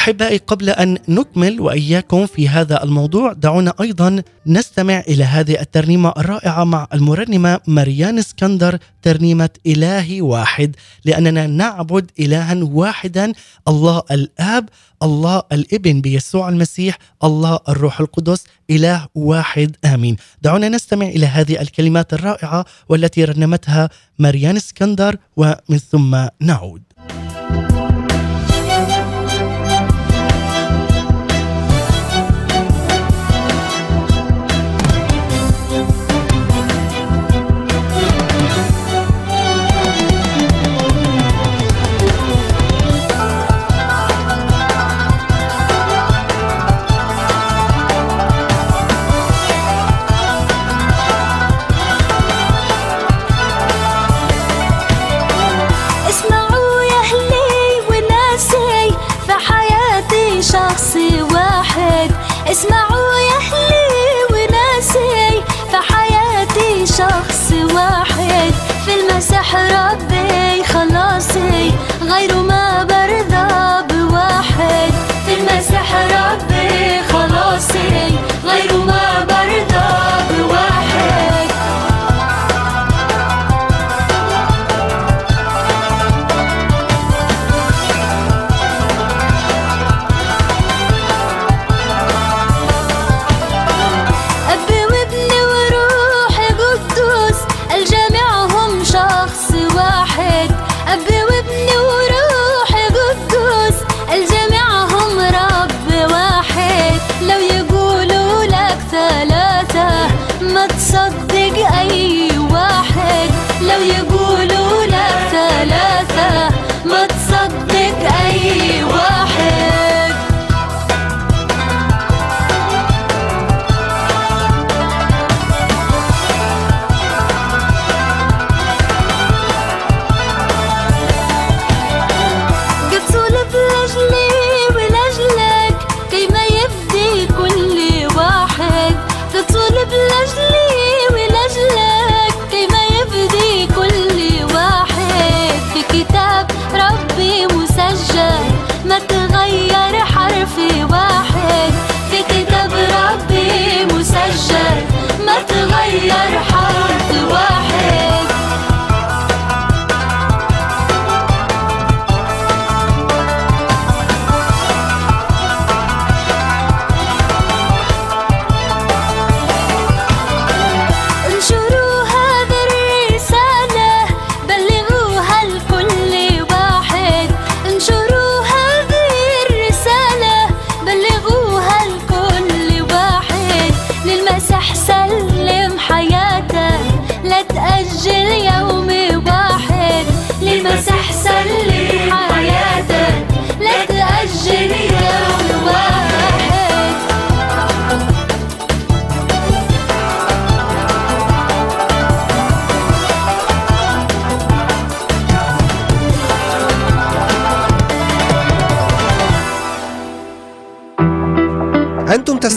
أحبائي 0.00 0.36
قبل 0.36 0.70
أن 0.70 0.98
نكمل 1.08 1.60
وإياكم 1.60 2.26
في 2.26 2.48
هذا 2.48 2.84
الموضوع 2.84 3.32
دعونا 3.32 3.74
أيضا 3.80 4.22
نستمع 4.46 5.00
إلى 5.00 5.24
هذه 5.24 5.60
الترنيمة 5.60 6.12
الرائعة 6.18 6.64
مع 6.64 6.86
المرنمة 6.94 7.60
مريان 7.66 8.18
اسكندر 8.18 8.78
ترنيمة 9.02 9.50
إلهي 9.66 10.20
واحد. 10.20 10.76
لأننا 11.04 11.46
نعبد 11.46 12.10
الها 12.20 12.64
واحدا 12.64 13.32
الله 13.68 14.02
الآب 14.10 14.68
الله 15.02 15.42
الإبن 15.52 16.00
بيسوع 16.00 16.48
المسيح 16.48 16.98
الله 17.24 17.58
الروح 17.68 18.00
القدس 18.00 18.44
إله 18.70 19.06
واحد 19.14 19.76
آمين. 19.84 20.16
دعونا 20.42 20.68
نستمع 20.68 21.06
إلى 21.06 21.26
هذه 21.26 21.60
الكلمات 21.60 22.14
الرائعة 22.14 22.64
والتي 22.88 23.24
رنمتها 23.24 23.90
مريان 24.18 24.56
اسكندر 24.56 25.16
ومن 25.36 25.78
ثم 25.90 26.26
نعود. 26.40 26.82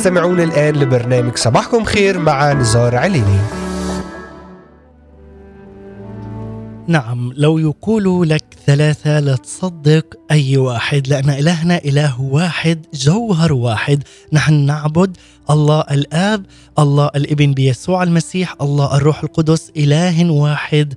تستمعون 0.03 0.39
الآن 0.39 0.75
لبرنامج 0.75 1.37
صباحكم 1.37 1.83
خير 1.83 2.19
مع 2.19 2.53
نزار 2.53 2.95
عليني. 2.95 3.39
نعم 6.87 7.33
لو 7.35 7.57
يقولوا 7.57 8.25
لك 8.25 8.43
ثلاثة 8.65 9.19
لا 9.19 9.35
تصدق 9.35 10.05
أي 10.31 10.57
واحد 10.57 11.07
لأن 11.07 11.29
إلهنا 11.29 11.77
إله 11.77 12.21
واحد 12.21 12.85
جوهر 12.93 13.53
واحد. 13.53 14.03
نحن 14.33 14.53
نعبد 14.53 15.17
الله 15.49 15.83
الآب 15.91 16.45
الله 16.79 17.09
الابن 17.15 17.53
بيسوع 17.53 18.03
المسيح 18.03 18.55
الله 18.61 18.97
الروح 18.97 19.23
القدس 19.23 19.71
إله 19.77 20.31
واحد. 20.31 20.93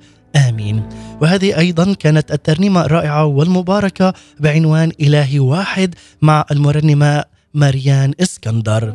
آمين. 0.48 0.88
وهذه 1.20 1.58
أيضا 1.58 1.94
كانت 1.94 2.32
الترنيمة 2.32 2.84
الرائعة 2.84 3.24
والمباركة 3.24 4.14
بعنوان 4.40 4.92
إله 5.00 5.40
واحد 5.40 5.94
مع 6.22 6.44
المرنمة 6.50 7.35
مريان 7.56 8.14
إسكندر. 8.20 8.94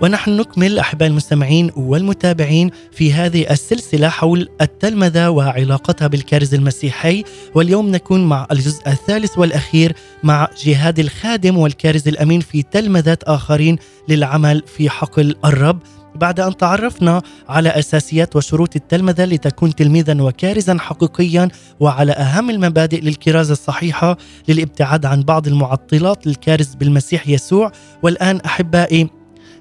ونحن 0.00 0.30
نكمل 0.36 0.78
احباء 0.78 1.08
المستمعين 1.08 1.70
والمتابعين 1.76 2.70
في 2.92 3.12
هذه 3.12 3.50
السلسلة 3.50 4.08
حول 4.08 4.48
التلمذة 4.60 5.28
وعلاقتها 5.30 6.08
بالكارز 6.08 6.54
المسيحي. 6.54 7.24
واليوم 7.54 7.90
نكون 7.90 8.24
مع 8.24 8.46
الجزء 8.52 8.88
الثالث 8.88 9.38
والأخير 9.38 9.92
مع 10.22 10.48
جهاد 10.64 10.98
الخادم 10.98 11.58
والكارز 11.58 12.08
الأمين 12.08 12.40
في 12.40 12.62
تلمذه 12.62 13.18
آخرين 13.24 13.78
للعمل 14.08 14.62
في 14.76 14.90
حقل 14.90 15.36
الرب. 15.44 15.78
بعد 16.14 16.40
أن 16.40 16.56
تعرفنا 16.56 17.22
على 17.48 17.68
أساسيات 17.68 18.36
وشروط 18.36 18.76
التلمذة 18.76 19.24
لتكون 19.24 19.74
تلميذا 19.74 20.22
وكارزا 20.22 20.76
حقيقيا 20.78 21.48
وعلى 21.80 22.12
أهم 22.12 22.50
المبادئ 22.50 23.00
للكرازة 23.00 23.52
الصحيحة 23.52 24.16
للابتعاد 24.48 25.06
عن 25.06 25.22
بعض 25.22 25.46
المعطلات 25.46 26.26
للكارز 26.26 26.74
بالمسيح 26.74 27.28
يسوع 27.28 27.72
والآن 28.02 28.40
أحبائي 28.40 29.08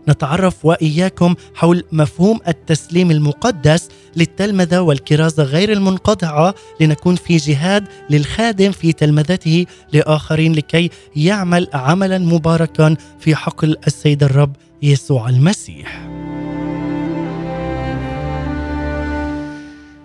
نتعرف 0.10 0.66
وإياكم 0.66 1.36
حول 1.56 1.84
مفهوم 1.92 2.40
التسليم 2.48 3.12
المقدس 3.12 3.90
للتلمذة 4.16 4.80
والكرازة 4.80 5.44
غير 5.44 5.72
المنقطعة 5.72 6.56
لنكون 6.82 7.16
في 7.16 7.38
جهاد 7.38 7.88
للخادم 8.10 8.72
في 8.72 8.94
تلمذته 8.94 9.66
لآخرين 9.94 10.54
لكي 10.54 10.90
يعمل 11.16 11.68
عملا 11.74 12.18
مباركا 12.18 12.96
في 13.20 13.36
حقل 13.36 13.78
السيد 13.88 14.24
الرب 14.24 14.56
يسوع 14.82 15.30
المسيح. 15.30 16.03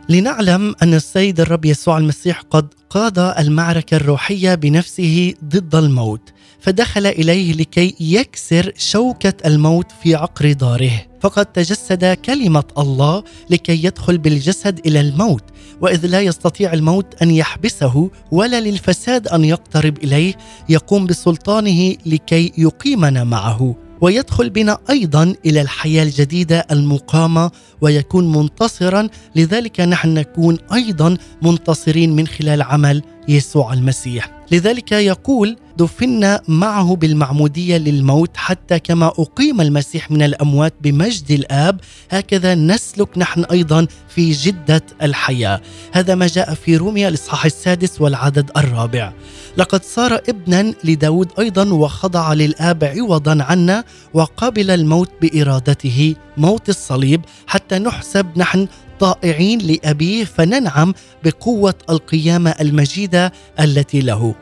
لنعلم 0.09 0.75
أن 0.83 0.95
السيد 0.95 1.41
الرب 1.41 1.65
يسوع 1.65 1.99
المسيح 1.99 2.41
قد 2.51 2.67
قاد 2.91 3.19
المعركة 3.19 3.97
الروحية 3.97 4.55
بنفسه 4.55 5.35
ضد 5.45 5.75
الموت 5.75 6.33
فدخل 6.61 7.07
إليه 7.07 7.53
لكي 7.53 7.95
يكسر 8.01 8.73
شوكة 8.77 9.35
الموت 9.47 9.87
في 10.03 10.15
عقر 10.15 10.53
داره. 10.53 10.91
فقد 11.21 11.47
تجسد 11.47 12.05
كلمة 12.05 12.65
الله 12.79 13.25
لكي 13.51 13.85
يدخل 13.85 14.19
بالجسد 14.19 14.81
إلى 14.87 15.01
الموت 15.01 15.45
وإذ 15.81 16.07
لا 16.07 16.21
يستطيع 16.21 16.73
الموت 16.73 17.23
أن 17.23 17.31
يحبسه 17.31 18.11
ولا 18.31 18.61
للفساد 18.61 19.29
أن 19.29 19.45
يقترب 19.45 19.99
إليه 19.99 20.35
يقوم 20.69 21.07
بسلطانه 21.07 21.97
لكي 22.07 22.53
يقيمنا 22.59 23.25
معه. 23.25 23.88
ويدخل 24.01 24.51
بنا 24.51 24.79
أيضا 24.91 25.35
إلى 25.47 25.61
الحياة 25.61 26.03
الجديدة 26.03 26.67
المقامة 26.71 27.51
ويكون 27.81 28.33
منتصرا. 28.33 29.09
لذلك 29.37 29.81
نحن 29.81 30.15
نكون 30.15 30.59
أيضا 30.73 31.17
منتصرين 31.43 32.17
من 32.17 32.27
خلال 32.27 32.63
عمل 32.63 33.03
يسوع 33.29 33.73
المسيح. 33.73 34.38
لذلك 34.51 34.93
يقول 34.93 35.57
دفنا 35.77 36.43
معه 36.49 36.97
بالمعمودية 36.97 37.77
للموت 37.77 38.37
حتى 38.37 38.79
كما 38.79 39.07
أقيم 39.07 39.61
المسيح 39.61 40.11
من 40.11 40.23
الأموات 40.23 40.75
بمجد 40.81 41.31
الآب. 41.31 41.81
هكذا 42.11 42.55
نسلك 42.55 43.19
نحن 43.19 43.45
أيضا 43.45 43.87
في 44.09 44.31
جدة 44.31 44.83
الحياة. 45.03 45.61
هذا 45.93 46.15
ما 46.15 46.27
جاء 46.27 46.55
في 46.55 46.77
روميا 46.77 47.09
الإصحاح 47.09 47.45
السادس 47.45 48.01
والعدد 48.01 48.51
الرابع. 48.57 49.13
لقد 49.57 49.85
صار 49.85 50.21
ابنا 50.29 50.75
لداود 50.85 51.29
أيضا 51.39 51.73
وخضع 51.73 52.33
للآب 52.33 52.85
عوضا 52.85 53.43
عنا 53.43 53.85
وقبل 54.15 54.71
الموت 54.71 55.11
بإرادته 55.23 56.15
موت 56.37 56.69
الصليب. 56.69 57.21
حتى 57.47 57.79
نحسب 57.79 58.27
نحن 58.37 58.69
طائعين 59.01 59.59
لأبيه 59.59 60.25
فننعم 60.25 60.95
بقوة 61.25 61.75
القيامة 61.91 62.51
المجيدة 62.51 63.33
التي 63.61 64.01
له. 64.01 64.35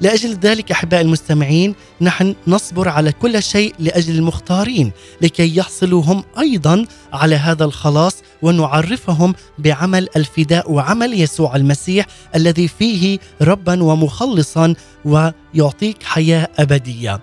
لأجل 0.00 0.34
ذلك 0.34 0.70
احباء 0.70 1.00
المستمعين 1.00 1.74
نحن 2.00 2.34
نصبر 2.46 2.88
على 2.88 3.12
كل 3.12 3.42
شيء 3.42 3.74
لأجل 3.78 4.14
المختارين 4.14 4.92
لكي 5.22 5.56
يحصلوا 5.56 6.02
هم 6.02 6.24
أيضا 6.38 6.86
على 7.12 7.34
هذا 7.36 7.64
الخلاص 7.64 8.16
ونعرفهم 8.42 9.34
بعمل 9.58 10.08
الفداء 10.16 10.72
وعمل 10.72 11.20
يسوع 11.20 11.56
المسيح 11.56 12.06
الذي 12.34 12.68
فيه 12.68 13.18
ربا 13.42 13.82
ومخلصا 13.82 14.74
ويعطيك 15.04 16.02
حياة 16.02 16.48
أبدية. 16.58 17.20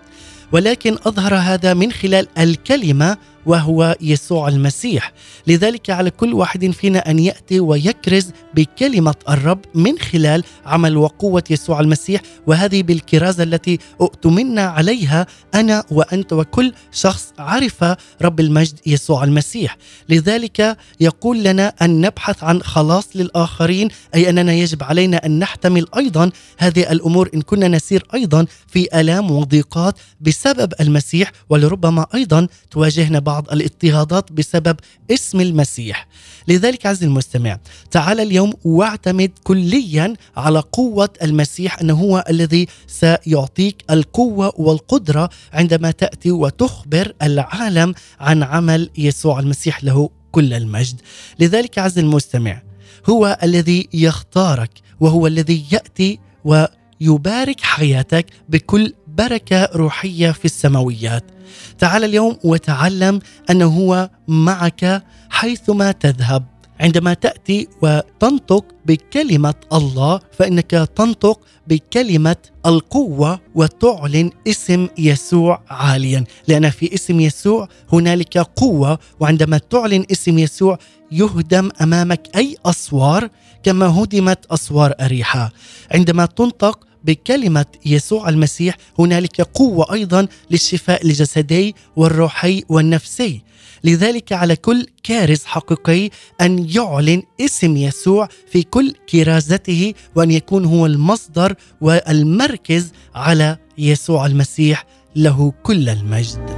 ولكن 0.51 0.97
أظهر 1.05 1.35
هذا 1.35 1.73
من 1.73 1.91
خلال 1.91 2.27
الكلمة 2.37 3.17
وهو 3.47 3.95
يسوع 4.01 4.47
المسيح. 4.47 5.13
لذلك 5.47 5.89
على 5.89 6.11
كل 6.11 6.33
واحد 6.33 6.71
فينا 6.71 7.09
أن 7.09 7.19
يأتي 7.19 7.59
ويكرز 7.59 8.31
بكلمة 8.53 9.15
الرب 9.29 9.59
من 9.75 9.99
خلال 9.99 10.43
عمل 10.65 10.97
وقوة 10.97 11.43
يسوع 11.49 11.79
المسيح 11.79 12.21
وهذه 12.47 12.83
بالكرازة 12.83 13.43
التي 13.43 13.79
أؤتمنا 14.01 14.61
عليها 14.61 15.27
أنا 15.55 15.83
وأنت 15.91 16.33
وكل 16.33 16.73
شخص 16.91 17.33
عرف 17.39 17.83
رب 18.21 18.39
المجد 18.39 18.79
يسوع 18.85 19.23
المسيح. 19.23 19.77
لذلك 20.09 20.77
يقول 20.99 21.43
لنا 21.43 21.73
أن 21.81 22.01
نبحث 22.01 22.43
عن 22.43 22.61
خلاص 22.61 23.07
للآخرين 23.15 23.87
أي 24.15 24.29
أننا 24.29 24.53
يجب 24.53 24.83
علينا 24.83 25.25
أن 25.25 25.39
نحتمل 25.39 25.85
أيضا 25.97 26.31
هذه 26.57 26.91
الأمور 26.91 27.29
إن 27.33 27.41
كنا 27.41 27.67
نسير 27.67 28.03
أيضا 28.13 28.45
في 28.67 28.99
آلام 28.99 29.31
وضيقات 29.31 29.95
بسبب 30.21 30.73
المسيح 30.81 31.31
ولربما 31.49 32.05
أيضا 32.15 32.47
تواجهنا 32.71 33.19
بعض 33.19 33.36
بعض 33.37 33.51
الاضطهادات 33.51 34.31
بسبب 34.31 34.75
اسم 35.11 35.41
المسيح. 35.41 36.07
لذلك 36.47 36.85
عز 36.85 37.03
المستمع 37.03 37.59
تعال 37.91 38.19
اليوم 38.19 38.53
واعتمد 38.63 39.31
كليا 39.43 40.13
على 40.37 40.59
قوة 40.59 41.09
المسيح 41.21 41.79
أنه 41.79 41.93
هو 41.93 42.23
الذي 42.29 42.67
سيعطيك 42.87 43.83
القوة 43.91 44.53
والقدرة 44.57 45.29
عندما 45.53 45.91
تأتي 45.91 46.31
وتخبر 46.31 47.13
العالم 47.21 47.93
عن 48.19 48.43
عمل 48.43 48.89
يسوع 48.97 49.39
المسيح 49.39 49.83
له 49.83 50.09
كل 50.31 50.53
المجد. 50.53 51.01
لذلك 51.39 51.79
عز 51.79 51.99
المستمع 51.99 52.61
هو 53.09 53.37
الذي 53.43 53.87
يختارك 53.93 54.71
وهو 54.99 55.27
الذي 55.27 55.65
يأتي 55.71 56.19
ويبارك 56.45 57.61
حياتك 57.61 58.25
بكل 58.49 58.93
بركة 59.07 59.69
روحية 59.75 60.31
في 60.31 60.45
السماويات. 60.45 61.36
تعال 61.79 62.03
اليوم 62.03 62.37
وتعلم 62.43 63.19
انه 63.49 63.65
هو 63.65 64.09
معك 64.27 65.03
حيثما 65.29 65.91
تذهب. 65.91 66.43
عندما 66.79 67.13
تأتي 67.13 67.67
وتنطق 67.81 68.65
بكلمة 68.85 69.53
الله 69.73 70.19
فإنك 70.31 70.71
تنطق 70.95 71.39
بكلمة 71.67 72.35
القوة 72.65 73.39
وتعلن 73.55 74.31
اسم 74.47 74.87
يسوع 74.97 75.61
عاليا. 75.69 76.23
لأن 76.47 76.69
في 76.69 76.93
اسم 76.93 77.19
يسوع 77.19 77.67
هنالك 77.93 78.37
قوة 78.37 78.99
وعندما 79.19 79.57
تعلن 79.57 80.05
اسم 80.11 80.37
يسوع 80.39 80.77
يهدم 81.11 81.69
أمامك 81.81 82.27
أي 82.35 82.55
أسوار 82.65 83.29
كما 83.63 83.85
هدمت 83.85 84.45
أسوار 84.45 84.93
اريحا 85.01 85.49
عندما 85.91 86.25
تنطق 86.25 86.86
بكلمة 87.07 87.65
يسوع 87.85 88.29
المسيح 88.29 88.77
هنالك 88.99 89.41
قوة 89.41 89.93
أيضا 89.93 90.27
للشفاء 90.51 91.05
الجسدي 91.05 91.75
والروحي 91.95 92.63
والنفسي 92.69 93.41
لذلك 93.83 94.33
على 94.33 94.55
كل 94.55 94.87
كارز 95.03 95.43
حقيقي 95.45 96.09
أن 96.41 96.69
يعلن 96.69 97.23
اسم 97.41 97.77
يسوع 97.77 98.29
في 98.51 98.63
كل 98.63 98.93
كرازته 99.09 99.93
وأن 100.15 100.31
يكون 100.31 100.65
هو 100.65 100.85
المصدر 100.85 101.55
والمركز 101.81 102.91
على 103.15 103.57
يسوع 103.77 104.25
المسيح 104.25 104.85
له 105.15 105.53
كل 105.63 105.89
المجد. 105.89 106.56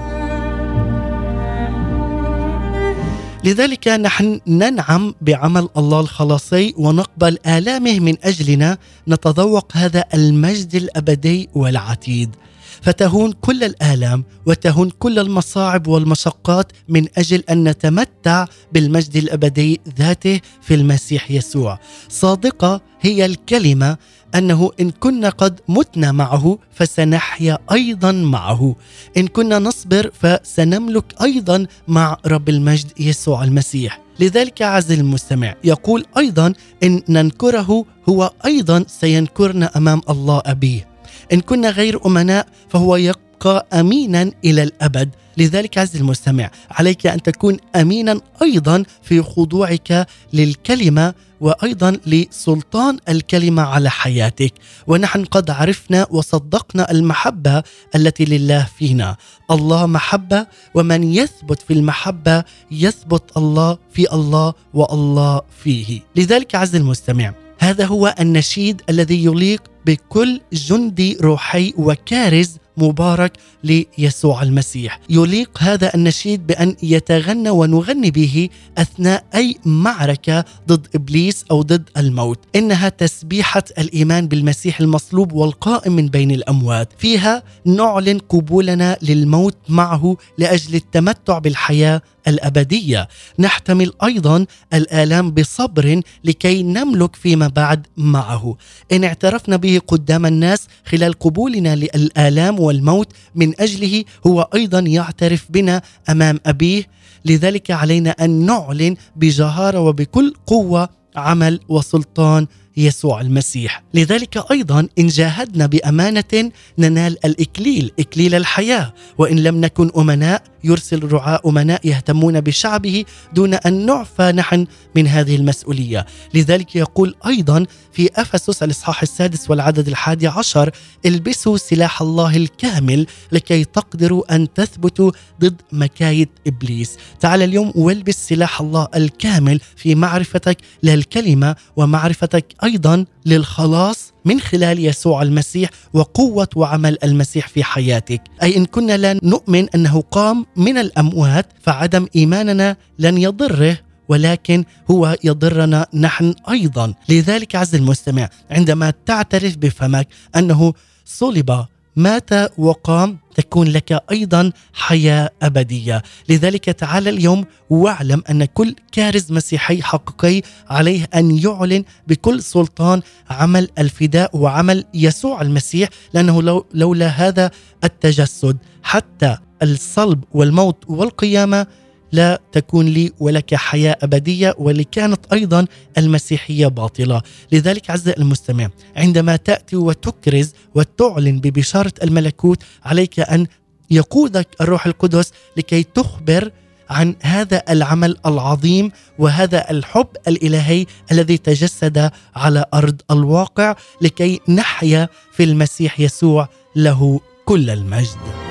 لذلك 3.43 3.88
نحن 3.88 4.39
ننعم 4.47 5.15
بعمل 5.21 5.69
الله 5.78 5.99
الخلاصي 5.99 6.73
ونقبل 6.78 7.38
آلامه 7.47 7.99
من 7.99 8.15
أجلنا 8.23 8.78
نتذوق 9.08 9.71
هذا 9.73 10.04
المجد 10.13 10.75
الأبدي 10.75 11.49
والعتيد. 11.54 12.36
فتهون 12.82 13.32
كل 13.32 13.63
الآلام 13.63 14.23
وتهون 14.45 14.89
كل 14.89 15.19
المصاعب 15.19 15.88
والمشقات 15.88 16.71
من 16.89 17.08
أجل 17.17 17.43
أن 17.49 17.67
نتمتع 17.67 18.45
بالمجد 18.73 19.15
الأبدي 19.17 19.82
ذاته 19.97 20.39
في 20.62 20.73
المسيح 20.73 21.32
يسوع. 21.32 21.80
صادقة 22.10 22.82
هي 23.02 23.25
الكلمة 23.25 23.97
أنه 24.35 24.71
إن 24.79 24.91
كنا 24.91 25.29
قد 25.29 25.59
متنا 25.67 26.11
معه 26.11 26.57
فسنحيا 26.71 27.57
أيضا 27.71 28.11
معه. 28.11 28.75
إن 29.17 29.27
كنا 29.27 29.59
نصبر 29.59 30.11
فسنملك 30.13 31.21
أيضا 31.21 31.65
مع 31.87 32.17
رب 32.25 32.49
المجد 32.49 32.91
يسوع 32.99 33.43
المسيح. 33.43 34.01
لذلك 34.19 34.61
عز 34.61 34.91
المستمع 34.91 35.55
يقول 35.63 36.05
أيضا 36.17 36.53
إن 36.83 37.01
ننكره 37.09 37.85
هو 38.09 38.33
أيضا 38.45 38.85
سينكرنا 38.87 39.71
أمام 39.77 40.01
الله 40.09 40.41
أبيه. 40.45 40.87
إن 41.33 41.41
كنا 41.41 41.69
غير 41.69 42.05
أمناء 42.05 42.47
فهو 42.69 42.95
يبقى 42.95 43.67
امينا 43.73 44.31
إلى 44.45 44.63
الأبد. 44.63 45.09
لذلك 45.37 45.77
عز 45.77 45.95
المستمع 45.95 46.51
عليك 46.71 47.07
أن 47.07 47.21
تكون 47.21 47.57
امينا 47.75 48.21
أيضا 48.41 48.83
في 49.01 49.21
خضوعك 49.21 50.07
للكلمة 50.33 51.13
وأيضا 51.41 51.97
لسلطان 52.06 52.97
الكلمة 53.10 53.62
على 53.62 53.89
حياتك. 53.89 54.54
ونحن 54.88 55.25
قد 55.25 55.49
عرفنا 55.49 56.08
وصدقنا 56.10 56.91
المحبة 56.91 57.63
التي 57.95 58.25
لله 58.25 58.67
فينا. 58.78 59.17
الله 59.52 59.86
محبة 59.86 60.47
ومن 60.75 61.04
يثبت 61.13 61.62
في 61.62 61.73
المحبة 61.73 62.43
يثبت 62.71 63.38
الله 63.38 63.78
في 63.91 64.13
الله 64.13 64.54
والله 64.73 65.41
فيه. 65.63 66.02
لذلك 66.15 66.56
عز 66.56 66.75
المستمع 66.75 67.34
هذا 67.60 67.86
هو 67.86 68.15
النشيد 68.19 68.82
الذي 68.89 69.25
يليق 69.25 69.63
بكل 69.86 70.41
جندي 70.54 71.17
روحي 71.21 71.73
وكارز 71.78 72.58
مبارك 72.83 73.31
ليسوع 73.63 74.43
المسيح. 74.43 74.99
يليق 75.09 75.49
هذا 75.59 75.95
النشيد 75.95 76.47
بأن 76.47 76.75
يتغنى 76.83 77.49
ونغني 77.49 78.11
به 78.11 78.49
أثناء 78.77 79.23
أي 79.35 79.55
معركة 79.65 80.45
ضد 80.67 80.87
إبليس 80.95 81.45
أو 81.51 81.61
ضد 81.61 81.89
الموت. 81.97 82.39
إنها 82.55 82.89
تسبيحة 82.89 83.63
الإيمان 83.77 84.27
بالمسيح 84.27 84.79
المصلوب 84.79 85.33
والقائم 85.33 85.93
من 85.95 86.07
بين 86.07 86.31
الأموات. 86.31 86.93
فيها 86.97 87.43
نعلن 87.65 88.19
قبولنا 88.19 88.97
للموت 89.01 89.57
معه 89.69 90.17
لأجل 90.37 90.75
التمتع 90.75 91.37
بالحياة 91.39 92.01
الأبدية. 92.27 93.08
نحتمل 93.39 93.91
أيضا 94.03 94.45
الآلام 94.73 95.32
بصبر 95.32 96.01
لكي 96.23 96.63
نملك 96.63 97.15
فيما 97.15 97.47
بعد 97.47 97.88
معه. 97.97 98.58
إن 98.91 99.03
اعترفنا 99.03 99.55
به 99.55 99.82
قدام 99.88 100.25
الناس 100.25 100.67
خلال 100.86 101.13
قبولنا 101.13 101.75
للآلام 101.75 102.60
والموت 102.60 103.13
من 103.36 103.62
أجله 103.62 104.03
هو 104.27 104.49
أيضا 104.55 104.79
يعترف 104.79 105.45
بنا 105.49 105.82
أمام 106.10 106.39
أبيه. 106.45 106.88
لذلك 107.25 107.71
علينا 107.71 108.10
أن 108.10 108.45
نعلن 108.45 108.95
بجهارة 109.15 109.79
وبكل 109.79 110.34
قوة 110.47 110.89
عمل 111.15 111.60
وسلطان 111.69 112.47
يسوع 112.77 113.21
المسيح. 113.21 113.84
لذلك 113.93 114.51
أيضا 114.51 114.88
إن 114.99 115.08
جاهدنا 115.08 115.65
بأمانة 115.65 116.51
ننال 116.77 117.25
الإكليل 117.25 117.91
إكليل 117.99 118.36
الحياة. 118.36 118.93
وإن 119.17 119.43
لم 119.43 119.62
نكن 119.62 119.91
أمناء 119.97 120.43
يرسل 120.63 121.12
رعاء 121.12 121.50
امناء 121.50 121.88
يهتمون 121.88 122.41
بشعبه 122.41 123.06
دون 123.34 123.54
أن 123.54 123.86
نعفى 123.86 124.32
نحن 124.32 124.67
من 124.95 125.08
هذه 125.08 125.36
المسؤولية. 125.36 126.06
لذلك 126.34 126.76
يقول 126.76 127.15
أيضا 127.26 127.65
في 127.91 128.10
أفسس 128.15 128.63
الإصحاح 128.63 129.02
السادس 129.02 129.50
والعدد 129.50 129.88
الحادي 129.88 130.28
عشر 130.28 130.72
البسوا 131.06 131.58
سلاح 131.58 132.02
الله 132.02 132.38
الكامل 132.38 133.08
لكي 133.32 133.63
تقدروا 133.63 134.36
أن 134.36 134.54
تثبتوا 134.54 135.12
ضد 135.41 135.62
مكايد 135.72 136.30
إبليس. 136.48 136.98
تعال 137.19 137.41
اليوم 137.41 137.72
والبس 137.76 138.28
سلاح 138.28 138.62
الله 138.62 138.88
الكامل 138.95 139.60
في 139.76 139.95
معرفتك 139.95 140.58
للكلمة 140.84 141.56
ومعرفتك 141.76 142.45
أيضا 142.63 143.06
للخلاص 143.29 144.13
من 144.25 144.39
خلال 144.39 144.85
يسوع 144.85 145.21
المسيح 145.21 145.69
وقوة 145.93 146.47
وعمل 146.55 146.97
المسيح 147.03 147.47
في 147.47 147.63
حياتك. 147.63 148.21
أي 148.43 148.57
إن 148.57 148.65
كنا 148.65 148.97
لا 148.97 149.19
نؤمن 149.23 149.69
أنه 149.69 150.01
قام 150.11 150.45
من 150.55 150.77
الأموات 150.77 151.45
فعدم 151.61 152.07
إيماننا 152.15 152.77
لن 152.99 153.17
يضره 153.17 153.77
ولكن 154.09 154.63
هو 154.91 155.17
يضرنا 155.23 155.87
نحن 155.93 156.33
أيضا. 156.49 156.93
لذلك 157.09 157.55
عز 157.55 157.75
المستمع 157.75 158.29
عندما 158.51 158.93
تعترف 159.05 159.57
بفمك 159.57 160.07
أنه 160.35 160.73
صلب 161.05 161.65
مات 161.95 162.60
وقام 162.60 163.17
تكون 163.36 163.67
لك 163.67 164.04
أيضا 164.12 164.52
حياة 164.73 165.30
أبدية، 165.41 166.02
لذلك 166.30 166.65
تعال 166.65 167.08
اليوم 167.08 167.45
واعلم 167.69 168.23
أن 168.30 168.45
كل 168.45 168.75
كارز 168.91 169.32
مسيحي 169.32 169.82
حقيقي 169.82 170.41
عليه 170.69 171.08
أن 171.15 171.38
يعلن 171.38 171.84
بكل 172.08 172.43
سلطان 172.43 173.02
عمل 173.30 173.69
الفداء 173.80 174.38
وعمل 174.38 174.86
يسوع 174.93 175.41
المسيح 175.41 175.89
لأنه 176.13 176.41
لو 176.41 176.65
لولا 176.73 177.08
هذا 177.08 177.52
التجسد 177.84 178.58
حتى 178.84 179.38
الصلب 179.63 180.23
والموت 180.32 180.84
والقيامة 180.88 181.67
لا 182.12 182.41
تكون 182.52 182.86
لي 182.86 183.12
ولك 183.19 183.56
حياة 183.56 183.98
أبدية 184.02 184.56
ولكانت 184.58 185.34
أيضا 185.34 185.65
المسيحية 185.98 186.67
باطلة، 186.67 187.22
لذلك 187.52 187.89
عز 187.89 188.10
المستمع 188.10 188.69
عندما 188.95 189.36
تأتي 189.36 189.76
وتكرز 189.76 190.54
وتعلن 190.76 191.39
ببشارة 191.39 191.93
الملكوت 192.04 192.63
عليك 192.86 193.19
أن 193.19 193.48
يقودك 193.91 194.48
الروح 194.62 194.86
القدس 194.86 195.32
لكي 195.58 195.84
تخبر 195.84 196.52
عن 196.89 197.15
هذا 197.22 197.63
العمل 197.69 198.17
العظيم 198.26 198.91
وهذا 199.19 199.72
الحب 199.72 200.08
الإلهي 200.28 200.86
الذي 201.12 201.38
تجسد 201.38 202.12
على 202.36 202.65
أرض 202.74 203.02
الواقع 203.12 203.76
لكي 204.02 204.39
نحيا 204.50 205.10
في 205.32 205.43
المسيح 205.43 206.00
يسوع 206.00 206.50
له 206.76 207.22
كل 207.45 207.69
المجد. 207.69 208.48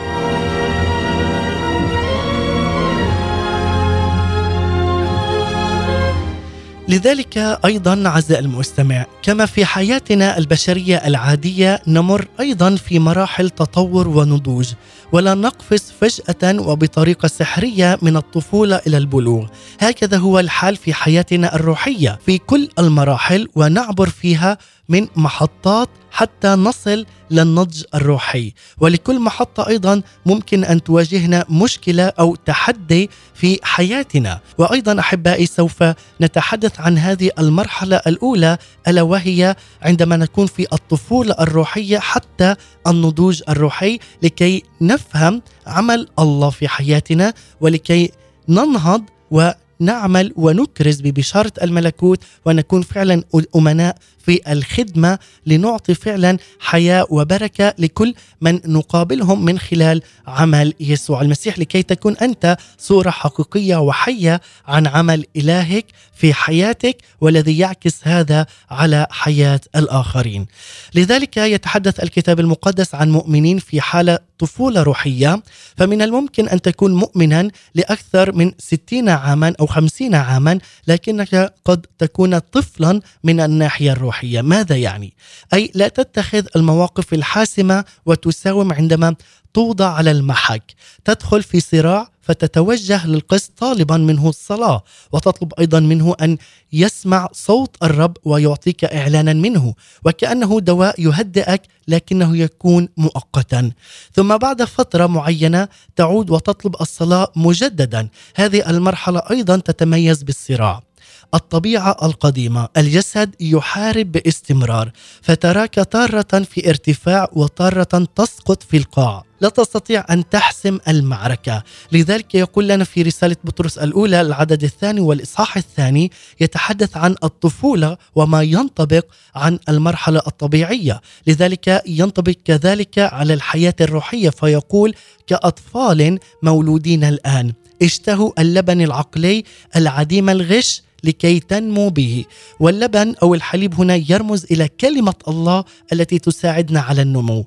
لذلك 6.88 7.38
أيضا 7.64 8.08
عزيزي 8.08 8.38
المستمع 8.38 9.06
كما 9.22 9.46
في 9.46 9.64
حياتنا 9.64 10.38
البشرية 10.38 10.96
العادية 10.96 11.82
نمر 11.86 12.26
أيضا 12.40 12.76
في 12.76 12.98
مراحل 12.98 13.50
تطور 13.50 14.08
ونضوج 14.08 14.72
ولا 15.12 15.34
نقفز 15.34 15.92
فجأة 16.00 16.60
وبطريقة 16.60 17.28
سحرية 17.28 17.98
من 18.02 18.16
الطفولة 18.16 18.80
إلى 18.86 18.96
البلوغ. 18.96 19.46
هكذا 19.80 20.16
هو 20.16 20.38
الحال 20.38 20.76
في 20.76 20.94
حياتنا 20.94 21.54
الروحية 21.54 22.18
في 22.26 22.38
كل 22.38 22.68
المراحل 22.78 23.48
ونعبر 23.54 24.08
فيها 24.08 24.58
من 24.88 25.06
محطات 25.16 25.88
حتى 26.10 26.48
نصل 26.48 27.06
للنضج 27.30 27.82
الروحي. 27.94 28.52
ولكل 28.80 29.20
محطة 29.20 29.68
أيضا 29.68 30.02
ممكن 30.26 30.64
أن 30.64 30.82
تواجهنا 30.82 31.44
مشكلة 31.50 32.04
أو 32.04 32.34
تحدي 32.34 33.10
في 33.34 33.58
حياتنا. 33.62 34.40
وأيضا 34.58 35.00
أحبائي 35.00 35.46
سوف 35.46 35.84
نتحدث 36.20 36.80
عن 36.80 36.98
هذه 36.98 37.30
المرحلة 37.38 37.96
الأولى 37.96 38.58
ألا 38.88 39.02
وهي 39.02 39.56
عندما 39.82 40.16
نكون 40.16 40.46
في 40.46 40.66
الطفولة 40.72 41.34
الروحية 41.40 41.98
حتى 41.98 42.54
النضوج 42.86 43.42
الروحي 43.48 43.98
لكي 44.22 44.62
نفهم 44.80 45.42
عمل 45.66 46.08
الله 46.18 46.50
في 46.50 46.68
حياتنا 46.68 47.34
ولكي 47.60 48.10
ننهض 48.48 49.02
و 49.30 49.50
نعمل 49.80 50.32
ونكرز 50.36 51.00
ببشارة 51.00 51.52
الملكوت 51.62 52.24
ونكون 52.46 52.82
فعلا 52.82 53.22
أمناء 53.56 53.96
في 54.28 54.52
الخدمة 54.52 55.18
لنعطي 55.46 55.94
فعلا 55.94 56.38
حياة 56.60 57.06
وبركة 57.10 57.74
لكل 57.78 58.14
من 58.40 58.60
نقابلهم 58.66 59.44
من 59.44 59.58
خلال 59.58 60.02
عمل 60.26 60.74
يسوع 60.80 61.20
المسيح 61.22 61.58
لكي 61.58 61.82
تكون 61.82 62.16
أنت 62.16 62.56
صورة 62.78 63.10
حقيقية 63.10 63.76
وحية 63.76 64.40
عن 64.66 64.86
عمل 64.86 65.26
إلهك 65.36 65.86
في 66.14 66.34
حياتك 66.34 66.96
والذي 67.20 67.58
يعكس 67.58 68.00
هذا 68.02 68.46
على 68.70 69.06
حياة 69.10 69.60
الآخرين. 69.76 70.46
لذلك 70.94 71.36
يتحدث 71.36 72.02
الكتاب 72.02 72.40
المقدس 72.40 72.94
عن 72.94 73.10
مؤمنين 73.10 73.58
في 73.58 73.80
حالة 73.80 74.18
طفولة 74.38 74.82
روحية 74.82 75.42
فمن 75.76 76.02
الممكن 76.02 76.48
أن 76.48 76.62
تكون 76.62 76.94
مؤمنا 76.94 77.50
لأكثر 77.74 78.32
من 78.32 78.52
60 78.58 79.08
عاما 79.08 79.54
أو 79.60 79.66
50 79.66 80.14
عاما 80.14 80.58
لكنك 80.86 81.54
قد 81.64 81.86
تكون 81.98 82.38
طفلا 82.38 83.00
من 83.24 83.40
الناحية 83.40 83.92
الروحيه. 83.92 84.08
الروحية 84.08 84.42
ماذا 84.42 84.76
يعني 84.76 85.12
أي 85.52 85.70
لا 85.74 85.88
تتخذ 85.88 86.46
المواقف 86.56 87.14
الحاسمة 87.14 87.84
وتساوم 88.06 88.72
عندما 88.72 89.14
توضع 89.54 89.88
على 89.88 90.10
المحك. 90.10 90.74
تدخل 91.04 91.42
في 91.42 91.60
صراع 91.60 92.08
فتتوجه 92.20 93.06
للقسط 93.06 93.52
طالبا 93.56 93.96
منه 93.96 94.28
الصلاة. 94.28 94.82
وتطلب 95.12 95.52
أيضا 95.58 95.80
منه 95.80 96.14
أن 96.20 96.38
يسمع 96.72 97.28
صوت 97.32 97.76
الرب 97.82 98.16
ويعطيك 98.24 98.84
اعلانا 98.84 99.32
منه. 99.32 99.74
وكأنه 100.04 100.60
دواء 100.60 101.00
يهدئك 101.00 101.62
لكنه 101.88 102.36
يكون 102.36 102.88
مؤقتا. 102.96 103.70
ثم 104.12 104.36
بعد 104.36 104.64
فترة 104.64 105.06
معينة 105.06 105.68
تعود 105.96 106.30
وتطلب 106.30 106.76
الصلاة 106.80 107.32
مجددا. 107.36 108.08
هذه 108.36 108.70
المرحلة 108.70 109.22
أيضا 109.30 109.56
تتميز 109.56 110.22
بالصراع. 110.22 110.87
الطبيعة 111.34 111.96
القديمة. 112.02 112.68
الجسد 112.76 113.34
يحارب 113.40 114.12
باستمرار 114.12 114.90
فتراك 115.22 115.74
تارة 115.74 116.44
في 116.50 116.68
ارتفاع 116.68 117.28
وتارة 117.32 118.06
تسقط 118.16 118.62
في 118.62 118.76
القاع. 118.76 119.24
لا 119.40 119.48
تستطيع 119.48 120.04
أن 120.10 120.28
تحسم 120.28 120.78
المعركة، 120.88 121.62
لذلك 121.92 122.34
يقول 122.34 122.68
لنا 122.68 122.84
في 122.84 123.02
رسالة 123.02 123.36
بطرس 123.44 123.78
الأولى 123.78 124.20
العدد 124.20 124.64
الثاني 124.64 125.00
والإصحاح 125.00 125.56
الثاني 125.56 126.10
يتحدث 126.40 126.96
عن 126.96 127.14
الطفولة 127.24 127.96
وما 128.14 128.42
ينطبق 128.42 129.04
عن 129.34 129.58
المرحلة 129.68 130.22
الطبيعية، 130.26 131.00
لذلك 131.26 131.82
ينطبق 131.86 132.34
كذلك 132.44 132.98
على 132.98 133.34
الحياة 133.34 133.74
الروحية 133.80 134.30
فيقول 134.30 134.94
كأطفال 135.26 136.18
مولودين 136.42 137.04
الآن 137.04 137.52
اشتهوا 137.82 138.40
اللبن 138.40 138.80
العقلي 138.80 139.44
العديم 139.76 140.30
الغش 140.30 140.82
لكي 141.04 141.40
تنمو 141.40 141.88
به. 141.88 142.24
واللبن 142.60 143.14
أو 143.22 143.34
الحليب 143.34 143.74
هنا 143.74 143.96
يرمز 144.08 144.44
إلى 144.50 144.68
كلمة 144.68 145.14
الله 145.28 145.64
التي 145.92 146.18
تساعدنا 146.18 146.80
على 146.80 147.02
النمو. 147.02 147.46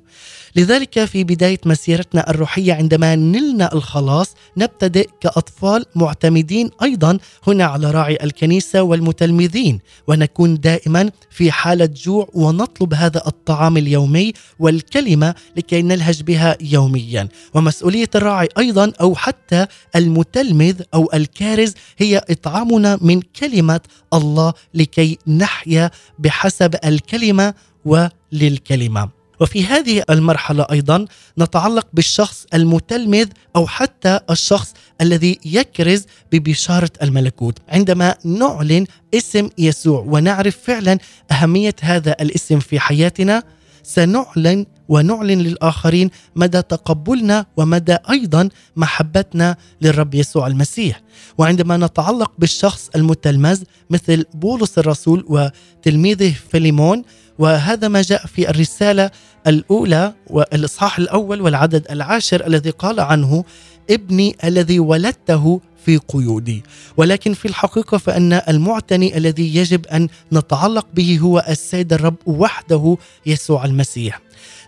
لذلك 0.56 1.04
في 1.04 1.24
بداية 1.24 1.60
مسيرتنا 1.66 2.30
الروحية 2.30 2.72
عندما 2.74 3.16
نلنا 3.16 3.74
الخلاص 3.74 4.34
نبتدئ 4.56 5.08
كأطفال 5.20 5.84
معتمدين 5.94 6.70
أيضا 6.82 7.18
هنا 7.46 7.64
على 7.64 7.90
راعي 7.90 8.18
الكنيسة 8.22 8.82
والمتلمذين 8.82 9.80
ونكون 10.06 10.60
دائما 10.60 11.10
في 11.30 11.52
حالة 11.52 11.86
جوع 11.86 12.28
ونطلب 12.34 12.94
هذا 12.94 13.22
الطعام 13.26 13.76
اليومي 13.76 14.32
والكلمة 14.58 15.34
لكي 15.56 15.82
نلهج 15.82 16.22
بها 16.22 16.56
يوميا. 16.60 17.28
ومسؤولية 17.54 18.10
الراعي 18.14 18.48
أيضا 18.58 18.92
أو 19.00 19.14
حتى 19.14 19.66
المتلمذ 19.96 20.82
أو 20.94 21.10
الكارز 21.14 21.74
هي 21.98 22.22
إطعامنا 22.30 22.98
من 23.00 23.20
كلمة 23.20 23.80
الله 24.14 24.52
لكي 24.74 25.18
نحيا 25.26 25.90
بحسب 26.18 26.74
الكلمة 26.84 27.54
وللكلمة. 27.84 29.21
وفي 29.42 29.64
هذه 29.64 30.02
المرحلة 30.10 30.66
أيضا 30.72 31.06
نتعلق 31.38 31.86
بالشخص 31.92 32.46
المتلمذ 32.54 33.26
أو 33.56 33.66
حتى 33.66 34.20
الشخص 34.30 34.74
الذي 35.00 35.38
يكرز 35.44 36.04
ببشارة 36.32 36.90
الملكوت. 37.02 37.58
عندما 37.68 38.14
نعلن 38.24 38.86
اسم 39.14 39.48
يسوع 39.58 40.00
ونعرف 40.08 40.58
فعلا 40.64 40.98
أهمية 41.30 41.74
هذا 41.80 42.12
الاسم 42.20 42.58
في 42.58 42.80
حياتنا 42.80 43.42
سنعلن 43.82 44.66
ونعلن 44.88 45.38
للآخرين 45.38 46.10
مدى 46.36 46.62
تقبلنا 46.62 47.46
ومدى 47.56 47.96
أيضا 48.10 48.48
محبتنا 48.76 49.56
للرب 49.80 50.14
يسوع 50.14 50.46
المسيح. 50.46 51.02
وعندما 51.38 51.76
نتعلق 51.76 52.32
بالشخص 52.38 52.90
المتلمذ 52.96 53.62
مثل 53.90 54.24
بولس 54.34 54.78
الرسول 54.78 55.24
وتلميذه 55.28 56.34
فيليمون 56.50 57.02
وهذا 57.38 57.88
ما 57.88 58.02
جاء 58.02 58.26
في 58.26 58.50
الرسالة 58.50 59.10
الأولى 59.46 60.14
والإصحاح 60.26 60.98
الأول 60.98 61.40
والعدد 61.40 61.86
العاشر 61.90 62.46
الذي 62.46 62.70
قال 62.70 63.00
عنه 63.00 63.44
ابني 63.90 64.36
الذي 64.44 64.80
ولدته 64.80 65.60
في 65.84 65.96
قيودي. 65.96 66.62
ولكن 66.96 67.34
في 67.34 67.48
الحقيقة 67.48 67.98
فأن 67.98 68.32
المعتني 68.32 69.16
الذي 69.16 69.56
يجب 69.56 69.86
أن 69.86 70.08
نتعلق 70.32 70.86
به 70.94 71.18
هو 71.18 71.44
السيد 71.48 71.92
الرب 71.92 72.16
وحده 72.26 72.96
يسوع 73.26 73.64
المسيح. 73.64 74.20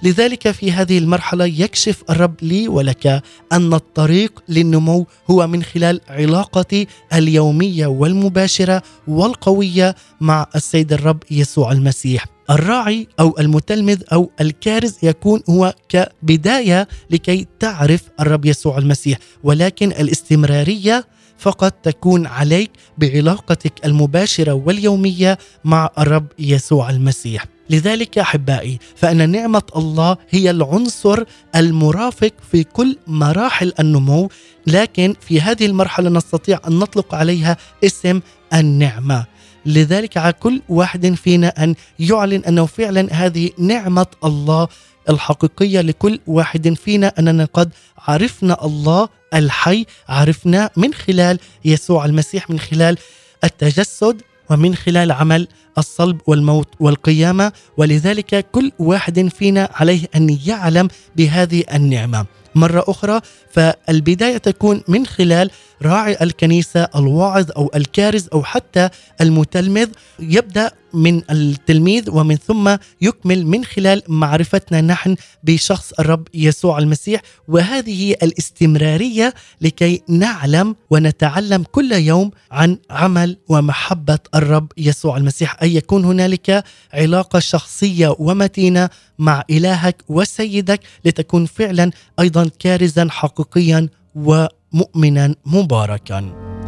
لذلك 0.03 0.51
في 0.51 0.73
هذه 0.73 0.99
المرحلة 0.99 1.45
يكشف 1.45 2.03
الرب 2.11 2.35
لي 2.43 2.69
ولك 2.69 3.23
أن 3.53 3.75
الطريق 3.75 4.43
للنمو 4.49 5.07
هو 5.31 5.47
من 5.47 5.63
خلال 5.63 6.01
علاقتي 6.09 6.87
اليومية 7.15 7.87
والمباشرة 7.87 8.83
والقوية 9.09 9.95
مع 10.21 10.47
السيد 10.55 10.93
الرب 10.93 11.23
يسوع 11.31 11.73
المسيح. 11.73 12.34
الراعي 12.51 13.09
أو 13.21 13.37
المتلمذ 13.39 14.03
أو 14.13 14.31
الكارز 14.41 14.97
يكون 15.03 15.43
هو 15.51 15.75
كبداية 15.89 16.89
لكي 17.11 17.47
تعرف 17.61 18.03
الرب 18.21 18.45
يسوع 18.45 18.79
المسيح. 18.79 19.19
ولكن 19.43 19.89
الاستمرارية 19.89 21.07
فقط 21.39 21.73
تكون 21.73 22.27
عليك 22.27 22.71
بعلاقتك 22.99 23.87
المباشرة 23.87 24.53
واليومية 24.53 25.39
مع 25.65 25.91
الرب 25.99 26.27
يسوع 26.39 26.91
المسيح. 26.91 27.47
لذلك 27.71 28.19
أحبائي 28.19 28.79
فإن 28.97 29.31
نعمة 29.31 29.63
الله 29.77 30.17
هي 30.31 30.51
العنصر 30.51 31.25
المرافق 31.57 32.33
في 32.53 32.65
كل 32.65 32.97
مراحل 33.07 33.73
النمو 33.81 34.29
لكن 34.67 35.15
في 35.21 35.41
هذه 35.41 35.67
المرحلة 35.67 36.11
نستطيع 36.11 36.61
أن 36.69 36.79
نطلق 36.79 37.15
عليها 37.15 37.57
اسم 37.85 38.21
النعمة. 38.55 39.25
لذلك 39.67 40.17
على 40.17 40.33
كل 40.33 40.63
واحد 40.69 41.15
فينا 41.15 41.65
أن 41.65 41.75
يعلن 41.99 42.45
أنه 42.45 42.67
فعلا 42.67 43.09
هذه 43.13 43.51
نعمة 43.59 44.07
الله 44.25 44.69
الحقيقية. 45.09 45.81
لكل 45.81 46.21
واحد 46.27 46.75
فينا 46.75 47.13
أننا 47.19 47.45
قد 47.45 47.71
عرفنا 47.99 48.65
الله 48.65 49.09
الحي 49.35 49.87
عرفناه 50.09 50.71
من 50.77 50.95
خلال 50.95 51.39
يسوع 51.65 52.05
المسيح 52.05 52.51
من 52.51 52.59
خلال 52.59 52.99
التجسد 53.45 54.23
ومن 54.51 54.75
خلال 54.75 55.13
عمل 55.13 55.49
الصلب 55.79 56.21
والموت 56.27 56.69
والقيامة. 56.81 57.53
ولذلك 57.77 58.47
كل 58.53 58.73
واحد 58.79 59.29
فينا 59.29 59.69
عليه 59.75 60.09
أن 60.17 60.39
يعلم 60.47 60.89
بهذه 61.17 61.65
النعمة. 61.75 62.27
مرة 62.55 62.85
أخرى 62.89 63.21
فالبداية 63.51 64.37
تكون 64.37 64.83
من 64.89 65.07
خلال 65.07 65.51
راعي 65.83 66.17
الكنيسة 66.21 66.89
الواعظ 66.97 67.51
أو 67.57 67.71
الكارز 67.75 68.29
أو 68.33 68.43
حتى 68.43 68.89
المتلمذ 69.21 69.89
يبدأ 70.19 70.71
من 70.95 71.23
التلميذ 71.31 72.11
ومن 72.11 72.37
ثم 72.37 72.77
يكمل 73.01 73.47
من 73.47 73.65
خلال 73.65 74.03
معرفتنا 74.09 74.81
نحن 74.81 75.17
بشخص 75.43 75.93
الرب 75.93 76.29
يسوع 76.35 76.79
المسيح 76.79 77.21
وهذه 77.49 78.13
الاستمرارية 78.13 79.35
لكي 79.61 80.03
نعلم 80.09 80.77
ونتعلم 80.91 81.63
كل 81.73 81.93
يوم 81.93 82.31
عن 82.51 82.79
عمل 82.91 83.37
ومحبة 83.49 84.19
الرب 84.35 84.73
يسوع 84.79 85.17
المسيح 85.17 85.63
اي 85.63 85.75
يكون 85.75 86.05
هنالك 86.05 86.65
علاقة 86.95 87.39
شخصية 87.39 88.17
ومتينة 88.19 88.89
مع 89.19 89.45
إلهك 89.51 90.03
وسيدك 90.09 90.81
لتكون 91.05 91.47
فعلا 91.47 91.91
أيضا 92.21 92.51
كارزا 92.59 93.09
حقيقيا 93.11 93.89
ومؤمنا 94.15 95.35
مباركا. 95.47 96.64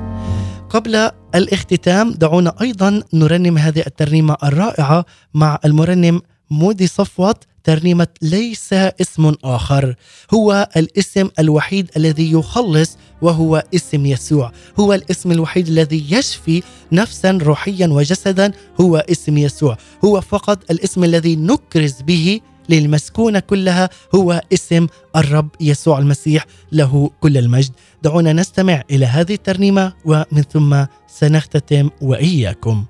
قبل 0.76 1.10
الاختتام 1.34 2.12
دعونا 2.12 2.54
أيضا 2.60 3.02
نرنم 3.12 3.58
هذه 3.58 3.82
الترنيمة 3.86 4.36
الرائعة 4.44 5.04
مع 5.34 5.58
المرنم 5.64 6.22
مودي 6.50 6.86
صفوت 6.86 7.44
ترنيمة 7.64 8.06
ليس 8.22 8.72
اسم 8.72 9.34
آخر. 9.44 9.94
هو 10.34 10.68
الاسم 10.76 11.28
الوحيد 11.38 11.90
الذي 11.96 12.32
يخلص 12.32 12.96
وهو 13.22 13.64
اسم 13.74 14.06
يسوع. 14.06 14.52
هو 14.80 14.94
الاسم 14.94 15.32
الوحيد 15.32 15.68
الذي 15.68 16.12
يشفي 16.14 16.62
نفسا 16.92 17.38
روحيا 17.42 17.86
وجسدا 17.86 18.52
هو 18.80 18.96
اسم 18.96 19.38
يسوع. 19.38 19.76
هو 20.04 20.20
فقط 20.20 20.70
الاسم 20.70 21.04
الذي 21.04 21.36
نكرز 21.36 21.94
به 22.02 22.40
للمسكونة 22.68 23.38
كلها 23.38 23.90
هو 24.14 24.42
اسم 24.52 24.86
الرب 25.16 25.48
يسوع 25.60 25.98
المسيح 25.98 26.46
له 26.72 27.10
كل 27.20 27.38
المجد. 27.38 27.72
دعونا 28.06 28.32
نستمع 28.32 28.82
إلى 28.90 29.06
هذه 29.06 29.34
الترنيمة 29.34 29.92
ومن 30.04 30.42
ثم 30.52 30.84
سنختتم 31.06 31.90
وإياكم. 32.02 32.84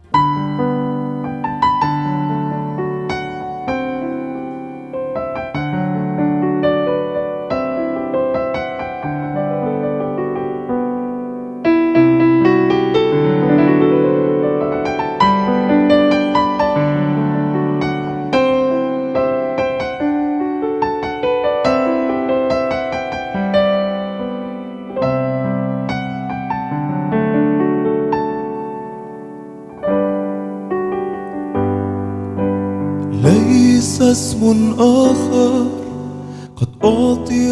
أعطي 36.87 37.51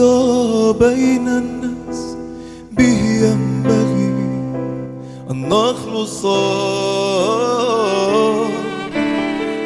بين 0.78 1.28
الناس 1.28 2.16
به 2.72 3.00
ينبغي 3.26 4.14
أن 5.30 5.48
نخلص. 5.48 6.26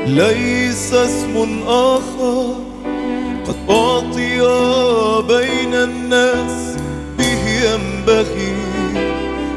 ليس 0.06 0.94
اسم 0.94 1.62
آخر. 1.68 2.54
قد 3.48 3.56
أعطي 3.70 4.40
بين 5.28 5.74
الناس 5.74 6.76
به 7.18 7.42
ينبغي 7.48 8.56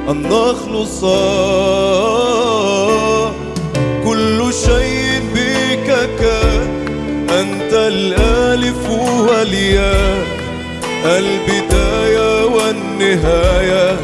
أن 0.10 0.22
نخلص. 0.22 1.04
والياء 9.52 10.24
البداية 11.06 12.46
والنهاية. 12.46 13.98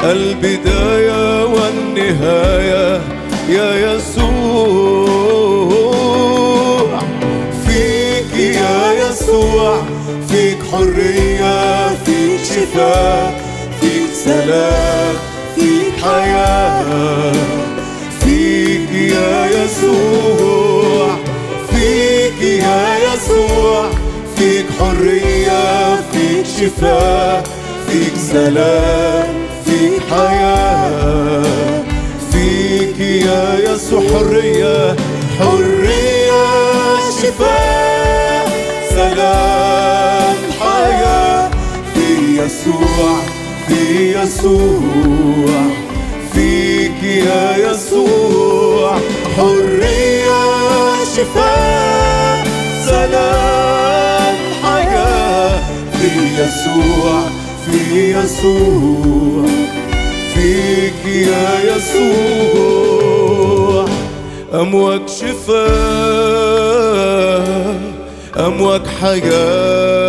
البداية 0.05 1.45
والنهاية. 1.45 3.01
يا 3.49 3.95
يسوع 3.95 5.01
فيك 7.67 8.33
يا 8.37 8.93
يسوع 8.93 9.83
فيك 10.29 10.59
حرية 10.73 11.89
فيك 12.05 12.41
شفاء. 12.45 13.40
سلام 14.31 15.15
فيك 15.57 16.05
حياة 16.05 17.33
فيك 18.21 18.91
يا 18.93 19.47
يسوع 19.47 21.17
فيك 21.71 22.43
يا 22.43 22.97
يسوع 22.99 23.91
فيك 24.37 24.67
حرية 24.81 25.97
فيك 26.13 26.47
شفاء 26.47 27.43
فيك 27.89 28.13
سلام 28.33 29.35
فيك 29.65 30.03
حياة 30.11 31.83
فيك 32.33 33.01
يا 33.01 33.73
يسوع 33.73 34.01
حرية 34.01 34.97
حرية 35.39 36.45
شفاء 37.23 38.51
سلام 38.91 40.37
حياة 40.61 41.51
في 41.95 42.39
يسوع. 42.39 43.40
يسوع 44.23 45.61
فيك 46.33 47.03
يا 47.03 47.71
يسوع. 47.71 48.99
حرية 49.37 50.43
شفاء 51.17 52.45
سلام 52.87 54.35
حياة. 54.63 55.61
في 55.93 56.11
يسوع 56.41 57.21
في 57.67 57.79
يسوع. 58.11 59.47
فيك 60.35 61.03
يا 61.07 61.77
يسوع. 61.77 63.01
أمواج 64.55 65.09
شفاء 65.09 65.61
أمواج 68.47 68.83
حياة 69.01 70.01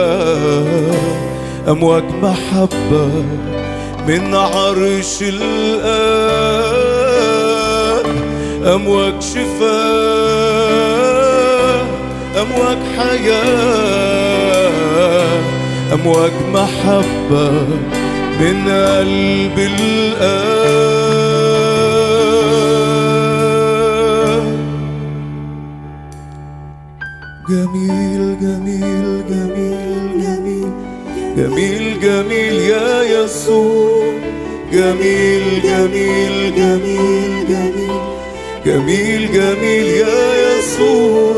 أمواج 1.67 2.03
محبة. 2.21 3.07
من 4.07 4.35
عرش 4.35 5.17
الآب. 5.21 6.61
أمواج 8.75 9.21
شفاء 9.21 10.71
أمواج 12.41 12.77
حياة 12.97 14.71
أمواج 15.93 16.31
محبة 16.53 17.51
من 18.39 18.57
قلب 18.67 19.57
الآب. 19.59 21.01
جميل 27.49 28.21
جميل 28.41 29.07
جميل 29.29 30.01
جميل. 30.21 30.71
جميل 31.37 31.99
جميل 31.99 32.53
يا 32.53 33.03
يسوع. 33.03 34.13
جميل 34.73 35.61
جميل 35.63 36.55
جميل 36.55 37.47
جميل. 37.49 37.91
جميل 38.65 39.31
جميل 39.33 39.85
يا 39.85 40.59
يسوع. 40.59 41.30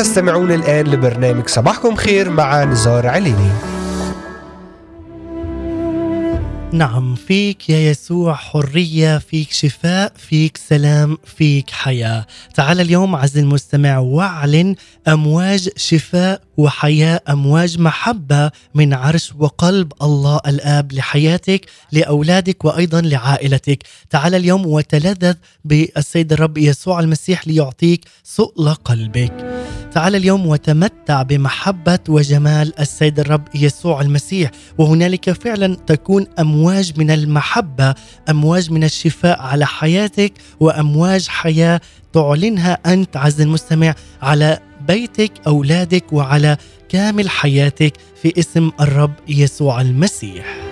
تستمعون 0.00 0.52
الآن 0.52 0.86
لبرنامج 0.86 1.48
صباحكم 1.48 1.94
خير 1.94 2.30
مع 2.30 2.64
نزار 2.64 3.06
عليني 3.06 3.50
نعم 6.72 7.14
فيك 7.14 7.70
يا 7.70 7.90
يسوع 7.90 8.34
حرية 8.34 9.18
فيك 9.18 9.52
شفاء 9.52 10.12
فيك 10.16 10.56
سلام 10.56 11.18
فيك 11.36 11.70
حياة. 11.70 12.26
تعال 12.54 12.80
اليوم 12.80 13.16
عز 13.16 13.38
المستمع 13.38 13.98
واعلن 13.98 14.74
أمواج 15.08 15.68
شفاء 15.76 16.40
وحياة 16.56 17.20
أمواج 17.28 17.78
محبة 17.78 18.50
من 18.74 18.94
عرش 18.94 19.32
وقلب 19.38 19.92
الله 20.02 20.40
الآب 20.46 20.92
لحياتك 20.92 21.66
لأولادك 21.92 22.64
وأيضا 22.64 23.00
لعائلتك. 23.00 23.82
تعال 24.10 24.34
اليوم 24.34 24.66
وتلذذ 24.66 25.34
بالسيد 25.64 26.32
الرب 26.32 26.58
يسوع 26.58 27.00
المسيح 27.00 27.48
ليعطيك 27.48 28.04
سؤل 28.24 28.74
قلبك. 28.74 29.59
تعال 29.92 30.16
اليوم 30.16 30.46
وتمتع 30.46 31.22
بمحبة 31.22 31.98
وجمال 32.08 32.80
السيد 32.80 33.20
الرب 33.20 33.48
يسوع 33.54 34.00
المسيح. 34.00 34.50
وهنالك 34.78 35.30
فعلا 35.32 35.76
تكون 35.86 36.26
أمواج 36.38 36.92
من 36.96 37.10
المحبة 37.10 37.94
أمواج 38.30 38.70
من 38.70 38.84
الشفاء 38.84 39.40
على 39.40 39.66
حياتك 39.66 40.32
وأمواج 40.60 41.28
حياة 41.28 41.80
تعلنها 42.12 42.78
أنت 42.86 43.16
عز 43.16 43.40
المستمع 43.40 43.94
على 44.22 44.58
بيتك 44.88 45.32
أولادك 45.46 46.12
وعلى 46.12 46.56
كامل 46.88 47.30
حياتك 47.30 47.92
في 48.22 48.32
اسم 48.38 48.70
الرب 48.80 49.14
يسوع 49.28 49.80
المسيح. 49.80 50.69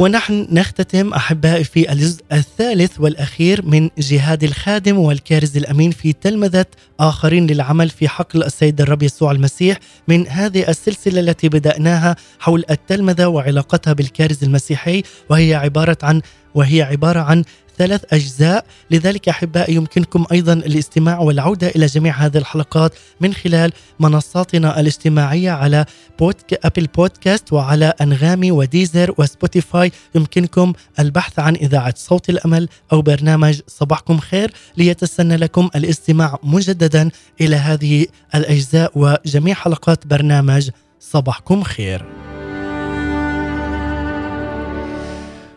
ونحن 0.00 0.46
نختتم 0.50 1.12
أحبائي 1.12 1.64
في 1.64 1.92
الجزء 1.92 2.22
الثالث 2.32 3.00
والأخير 3.00 3.66
من 3.66 3.90
جهاد 3.98 4.44
الخادم 4.44 4.98
والكارز 4.98 5.56
الأمين 5.56 5.90
في 5.90 6.12
تلمذة 6.12 6.66
آخرين 7.00 7.46
للعمل 7.46 7.88
في 7.88 8.08
حقل 8.08 8.42
السيد 8.42 8.80
الرب 8.80 9.02
يسوع 9.02 9.32
المسيح 9.32 9.78
من 10.08 10.28
هذه 10.28 10.68
السلسلة 10.68 11.20
التي 11.20 11.48
بدأناها 11.48 12.16
حول 12.38 12.64
التلمذة 12.70 13.26
وعلاقتها 13.26 13.92
بالكارز 13.92 14.44
المسيحي 14.44 15.02
وهي 15.30 15.54
عبارة 15.54 15.98
عن 16.02 16.22
وهي 16.54 16.82
عبارة 16.82 17.20
عن 17.20 17.44
ثلاث 17.80 18.04
أجزاء. 18.12 18.64
لذلك 18.90 19.28
أحبائي 19.28 19.74
يمكنكم 19.74 20.26
أيضا 20.32 20.52
الاستماع 20.52 21.18
والعودة 21.18 21.68
إلى 21.68 21.86
جميع 21.86 22.14
هذه 22.14 22.38
الحلقات 22.38 22.92
من 23.20 23.34
خلال 23.34 23.72
منصاتنا 24.00 24.80
الاجتماعية 24.80 25.50
على 25.50 25.84
بودك 26.18 26.66
Apple 26.66 26.86
Podcast 26.86 27.52
وعلى 27.52 27.92
أنغامي 28.00 28.50
و 28.50 28.59
Deezer 28.59 29.14
و 29.18 29.26
Spotify. 29.26 29.92
يمكنكم 30.14 30.72
البحث 30.98 31.38
عن 31.38 31.56
إذاعة 31.56 31.94
صوت 31.96 32.30
الأمل 32.30 32.68
أو 32.92 33.02
برنامج 33.02 33.60
صباحكم 33.66 34.18
خير. 34.18 34.52
ليتسنى 34.76 35.36
لكم 35.36 35.70
الاستماع 35.76 36.38
مجددا 36.42 37.10
إلى 37.40 37.56
هذه 37.56 38.06
الأجزاء 38.34 38.92
وجميع 38.94 39.54
حلقات 39.54 40.06
برنامج 40.06 40.70
صباحكم 41.00 41.62
خير. 41.62 42.29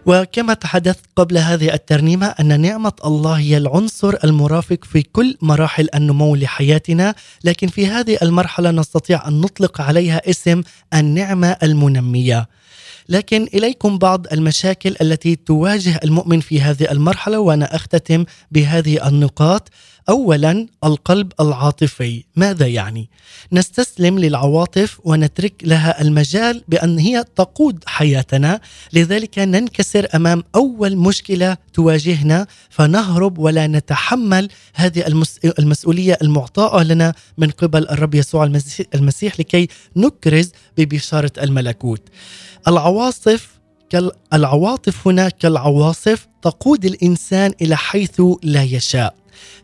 وكما 0.05 0.53
تحدثت 0.53 1.05
قبل 1.15 1.37
هذه 1.37 1.73
الترنيمة 1.73 2.27
أن 2.27 2.61
نعمة 2.61 2.93
الله 3.05 3.33
هي 3.33 3.57
العنصر 3.57 4.15
المرافق 4.23 4.85
في 4.85 5.01
كل 5.01 5.37
مراحل 5.41 5.87
النمو 5.95 6.35
لحياتنا 6.35 7.15
لكن 7.43 7.67
في 7.67 7.87
هذه 7.87 8.17
المرحلة 8.21 8.71
نستطيع 8.71 9.27
أن 9.27 9.41
نطلق 9.41 9.81
عليها 9.81 10.29
اسم 10.29 10.63
النعمة 10.93 11.57
المنمية. 11.63 12.47
لكن 13.09 13.47
إليكم 13.53 13.97
بعض 13.97 14.27
المشاكل 14.33 14.95
التي 15.01 15.35
تواجه 15.35 15.99
المؤمن 16.03 16.39
في 16.39 16.61
هذه 16.61 16.91
المرحلة 16.91 17.39
وأنا 17.39 17.75
أختتم 17.75 18.25
بهذه 18.51 19.07
النقاط. 19.07 19.69
اولا 20.09 20.67
القلب 20.83 21.31
العاطفي. 21.39 22.23
ماذا 22.35 22.67
يعني؟ 22.67 23.09
نستسلم 23.51 24.19
للعواطف 24.19 24.99
ونترك 25.03 25.53
لها 25.63 26.01
المجال 26.01 26.63
بأن 26.67 26.99
هي 26.99 27.23
تقود 27.35 27.83
حياتنا. 27.85 28.59
لذلك 28.93 29.39
ننكسر 29.39 30.07
أمام 30.15 30.43
أول 30.55 30.97
مشكلة 30.97 31.57
تواجهنا 31.73 32.47
فنهرب 32.69 33.37
ولا 33.37 33.67
نتحمل 33.67 34.49
هذه 34.75 35.07
المس- 35.07 35.39
المسؤولية 35.59 36.17
المعطاه 36.21 36.83
لنا 36.83 37.13
من 37.37 37.49
قبل 37.49 37.89
الرب 37.89 38.15
يسوع 38.15 38.43
المسيح- 38.95 39.39
لكي 39.39 39.67
نكرز 39.95 40.51
ببشارة 40.77 41.31
الملكوت. 41.41 42.01
العواصف 42.67 43.53
العواطف 44.33 45.07
هنا 45.07 45.29
كالعواصف 45.29 46.27
تقود 46.41 46.85
الإنسان 46.85 47.53
إلى 47.61 47.77
حيث 47.77 48.21
لا 48.43 48.63
يشاء. 48.63 49.15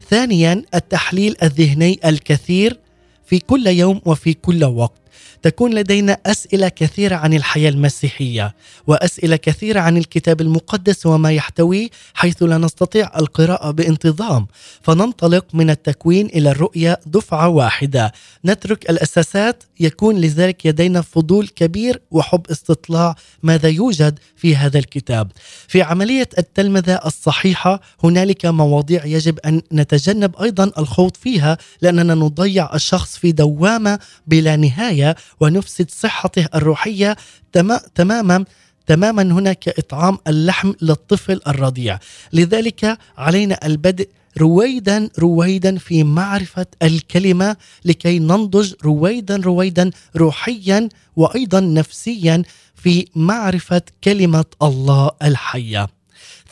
ثانيا 0.10 0.64
التحليل 0.76 1.36
الذهني 1.44 2.00
الكثير 2.06 2.80
في 3.26 3.40
كل 3.40 3.68
يوم 3.68 4.02
وفي 4.06 4.34
كل 4.34 4.64
وقت. 4.64 4.99
تكون 5.42 5.74
لدينا 5.74 6.18
أسئلة 6.26 6.70
كثيرة 6.70 7.16
عن 7.16 7.34
الحياة 7.34 7.70
المسيحية 7.70 8.56
وأسئلة 8.88 9.36
كثيرة 9.36 9.80
عن 9.80 9.98
الكتاب 9.98 10.42
المقدس 10.42 11.06
وما 11.06 11.32
يحتويه 11.32 11.90
حيث 12.14 12.44
لا 12.44 12.58
نستطيع 12.58 13.12
القراءة 13.18 13.72
بانتظام. 13.72 14.48
فننطلق 14.82 15.46
من 15.54 15.70
التكوين 15.70 16.26
إلى 16.26 16.52
الرؤية 16.52 17.00
دفعة 17.06 17.48
واحدة. 17.48 18.12
نترك 18.46 18.90
الأساسات 18.90 19.64
يكون 19.80 20.22
لذلك 20.22 20.66
لدينا 20.66 21.02
فضول 21.02 21.48
كبير 21.48 22.02
وحب 22.12 22.42
استطلاع 22.52 23.16
ماذا 23.44 23.70
يوجد 23.70 24.20
في 24.36 24.56
هذا 24.56 24.80
الكتاب. 24.80 25.32
في 25.68 25.82
عملية 25.82 26.30
التلمذة 26.38 27.00
الصحيحة 27.06 27.82
هنالك 28.04 28.46
مواضيع 28.46 29.06
يجب 29.06 29.40
أن 29.40 29.62
نتجنب 29.74 30.36
أيضا 30.36 30.72
الخوض 30.78 31.16
فيها 31.22 31.58
لأننا 31.82 32.16
نضيع 32.16 32.76
الشخص 32.76 33.18
في 33.18 33.32
دوامة 33.32 34.00
بلا 34.28 34.56
نهاية. 34.56 35.16
ونفسد 35.40 35.92
صحته 35.92 36.46
الروحية 36.56 37.18
تما- 37.54 37.82
تماما 37.96 38.46
تماما 38.88 39.22
هنا 39.22 39.54
كاطعام 39.54 40.18
اللحم 40.28 40.74
للطفل 40.82 41.42
الرضيع. 41.48 42.00
لذلك 42.34 42.98
علينا 43.18 43.60
البدء 43.66 44.10
رويدا 44.38 45.10
رويدا 45.20 45.78
في 45.78 46.04
معرفة 46.04 46.66
الكلمة 46.84 47.56
لكي 47.86 48.20
ننضج 48.20 48.74
رويدا 48.86 49.36
رويدا 49.36 49.92
روحيا 50.16 50.90
وأيضا 51.16 51.60
نفسيا 51.60 52.44
في 52.76 53.08
معرفة 53.16 53.82
كلمة 54.04 54.46
الله 54.62 55.12
الحية. 55.24 55.88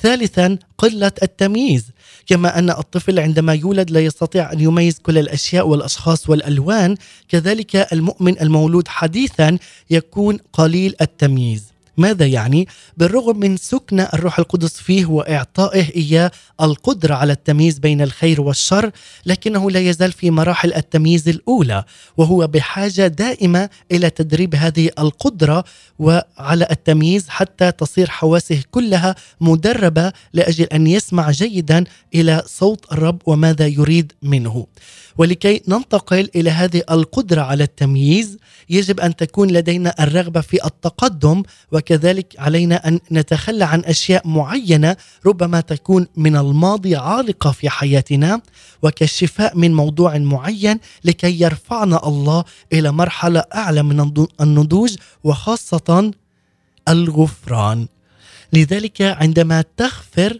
ثالثا 0.01 0.57
قلة 0.77 1.11
التمييز. 1.23 1.85
كما 2.27 2.59
أن 2.59 2.69
الطفل 2.69 3.19
عندما 3.19 3.53
يولد 3.53 3.91
لا 3.91 3.99
يستطيع 3.99 4.51
أن 4.53 4.59
يميز 4.59 4.99
كل 4.99 5.17
الأشياء 5.17 5.67
والأشخاص 5.67 6.29
والألوان 6.29 6.95
كذلك 7.29 7.75
المؤمن 7.93 8.41
المولود 8.41 8.87
حديثا 8.87 9.57
يكون 9.89 10.37
قليل 10.53 10.95
التمييز. 11.01 11.76
ماذا 11.97 12.25
يعني؟ 12.25 12.67
بالرغم 12.97 13.39
من 13.39 13.57
سكن 13.57 13.99
الروح 13.99 14.39
القدس 14.39 14.77
فيه 14.77 15.05
وإعطائه 15.05 15.95
إياه 15.95 16.31
القدرة 16.61 17.15
على 17.15 17.33
التمييز 17.33 17.79
بين 17.79 18.01
الخير 18.01 18.41
والشر، 18.41 18.91
لكنه 19.25 19.71
لا 19.71 19.79
يزال 19.79 20.11
في 20.11 20.31
مراحل 20.31 20.73
التمييز 20.73 21.29
الأولى، 21.29 21.83
وهو 22.17 22.47
بحاجة 22.47 23.07
دائمة 23.07 23.69
إلى 23.91 24.09
تدريب 24.09 24.55
هذه 24.55 24.89
القدرة 24.99 25.63
وعلى 25.99 26.67
التمييز 26.71 27.29
حتى 27.29 27.71
تصير 27.71 28.09
حواسه 28.09 28.63
كلها 28.71 29.15
مدربة 29.41 30.13
لأجل 30.33 30.65
أن 30.65 30.87
يسمع 30.87 31.31
جيدا 31.31 31.83
إلى 32.15 32.43
صوت 32.45 32.91
الرب 32.91 33.21
وماذا 33.25 33.67
يريد 33.67 34.13
منه. 34.21 34.67
ولكي 35.17 35.61
ننتقل 35.67 36.29
إلى 36.35 36.49
هذه 36.49 36.81
القدرة 36.91 37.41
على 37.41 37.63
التمييز 37.63 38.37
يجب 38.69 38.99
أن 38.99 39.15
تكون 39.15 39.51
لدينا 39.51 40.03
الرغبة 40.03 40.41
في 40.41 40.65
التقدم 40.65 41.43
وكذلك 41.71 42.35
علينا 42.39 42.87
أن 42.87 42.99
نتخلى 43.11 43.65
عن 43.65 43.79
أشياء 43.79 44.27
معينة 44.27 44.95
ربما 45.25 45.61
تكون 45.61 46.07
من 46.15 46.35
الماضي 46.35 46.95
عالقة 46.95 47.51
في 47.51 47.69
حياتنا 47.69 48.41
وكالشفاء 48.83 49.57
من 49.57 49.73
موضوع 49.73 50.17
معين 50.17 50.79
لكي 51.03 51.41
يرفعنا 51.41 52.07
الله 52.07 52.43
إلى 52.73 52.91
مرحلة 52.91 53.39
أعلى 53.55 53.83
من 53.83 54.27
النضوج 54.41 54.95
وخاصة 55.23 56.11
الغفران. 56.87 57.87
لذلك 58.53 59.01
عندما 59.01 59.63
تغفر 59.77 60.39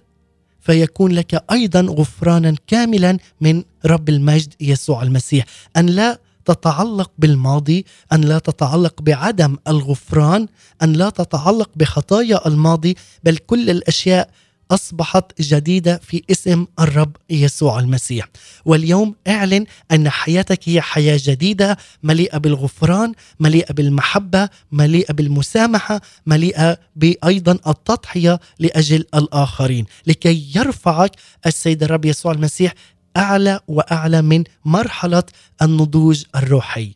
فيكون 0.61 1.11
لك 1.11 1.43
أيضا 1.51 1.82
غفرانا 1.82 2.55
كاملا 2.67 3.17
من 3.41 3.63
رب 3.88 4.09
المجد 4.09 4.53
يسوع 4.59 5.03
المسيح 5.03 5.45
أن 5.77 5.85
لا 5.85 6.19
تتعلق 6.45 7.11
بالماضي 7.17 7.85
أن 8.13 8.21
لا 8.21 8.39
تتعلق 8.39 9.01
بعدم 9.01 9.57
الغفران 9.67 10.47
أن 10.83 10.93
لا 10.93 11.09
تتعلق 11.09 11.69
بخطايا 11.75 12.47
الماضي 12.47 12.95
بل 13.23 13.38
كل 13.38 13.69
الأشياء 13.69 14.29
أصبحت 14.71 15.41
جديدة 15.41 15.99
في 16.03 16.23
اسم 16.31 16.65
الرب 16.79 17.15
يسوع 17.29 17.79
المسيح. 17.79 18.27
واليوم 18.65 19.15
اعلن 19.27 19.65
أن 19.91 20.09
حياتك 20.09 20.69
هي 20.69 20.81
حياة 20.81 21.19
جديدة 21.23 21.77
مليئة 22.03 22.38
بالغفران 22.38 23.13
مليئة 23.39 23.73
بالمحبة 23.73 24.49
مليئة 24.71 25.13
بالمسامحة 25.13 26.01
مليئة 26.25 26.77
بايضا 26.95 27.51
التضحية 27.67 28.39
لأجل 28.59 29.05
الآخرين. 29.15 29.85
لكي 30.07 30.47
يرفعك 30.55 31.11
السيد 31.45 31.83
الرب 31.83 32.05
يسوع 32.05 32.31
المسيح 32.31 32.73
أعلى 33.18 33.59
وأعلى 33.68 34.22
من 34.22 34.43
مرحلة 34.65 35.24
النضوج 35.61 36.24
الروحي. 36.36 36.95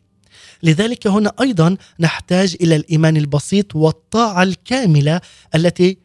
لذلك 0.62 1.06
هنا 1.06 1.32
أيضا 1.40 1.76
نحتاج 2.00 2.56
إلى 2.60 2.76
الإيمان 2.76 3.16
البسيط 3.16 3.76
والطاعة 3.76 4.42
الكاملة 4.42 5.20
التي 5.54 5.98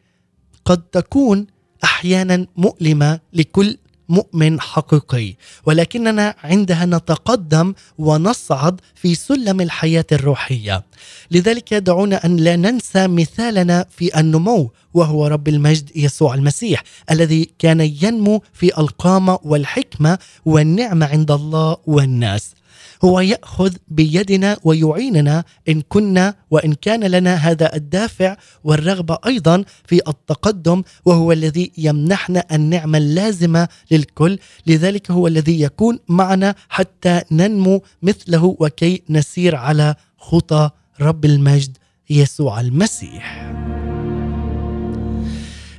قد 0.64 0.82
تكون 0.82 1.46
أحيانا 1.84 2.46
مؤلمة 2.56 3.20
لكل 3.32 3.78
مؤمن 4.08 4.60
حقيقي. 4.60 5.34
ولكننا 5.66 6.34
عندها 6.44 6.86
نتقدم 6.86 7.74
ونصعد 7.98 8.80
في 8.94 9.14
سلم 9.14 9.60
الحياة 9.60 10.04
الروحية. 10.12 10.84
لذلك 11.30 11.74
دعونا 11.74 12.24
أن 12.24 12.36
لا 12.36 12.56
ننسى 12.56 13.06
مثالنا 13.06 13.86
في 13.90 14.20
النمو 14.20 14.70
وهو 14.94 15.26
رب 15.26 15.48
المجد 15.48 15.90
يسوع 15.96 16.34
المسيح 16.34 16.82
الذي 17.10 17.50
كان 17.58 17.80
ينمو 17.80 18.42
في 18.52 18.78
القامة 18.78 19.38
والحكمة 19.42 20.18
والنعمة 20.44 21.06
عند 21.06 21.30
الله 21.30 21.76
والناس. 21.86 22.57
هو 23.04 23.20
يأخذ 23.20 23.74
بيدنا 23.88 24.56
ويعيننا 24.64 25.44
إن 25.68 25.82
كنا 25.88 26.34
وإن 26.50 26.74
كان 26.74 27.04
لنا 27.04 27.34
هذا 27.34 27.76
الدافع 27.76 28.36
والرغبة 28.64 29.18
أيضا 29.26 29.64
في 29.84 30.00
التقدم 30.08 30.82
وهو 31.04 31.32
الذي 31.32 31.72
يمنحنا 31.78 32.44
النعمة 32.52 32.98
اللازمة 32.98 33.68
للكل. 33.90 34.38
لذلك 34.66 35.10
هو 35.10 35.26
الذي 35.26 35.60
يكون 35.60 35.98
معنا 36.08 36.54
حتى 36.68 37.22
ننمو 37.30 37.82
مثله 38.02 38.56
وكي 38.60 39.02
نسير 39.10 39.56
على 39.56 39.94
خطى 40.18 40.70
رب 41.00 41.24
المجد 41.24 41.76
يسوع 42.10 42.60
المسيح. 42.60 43.52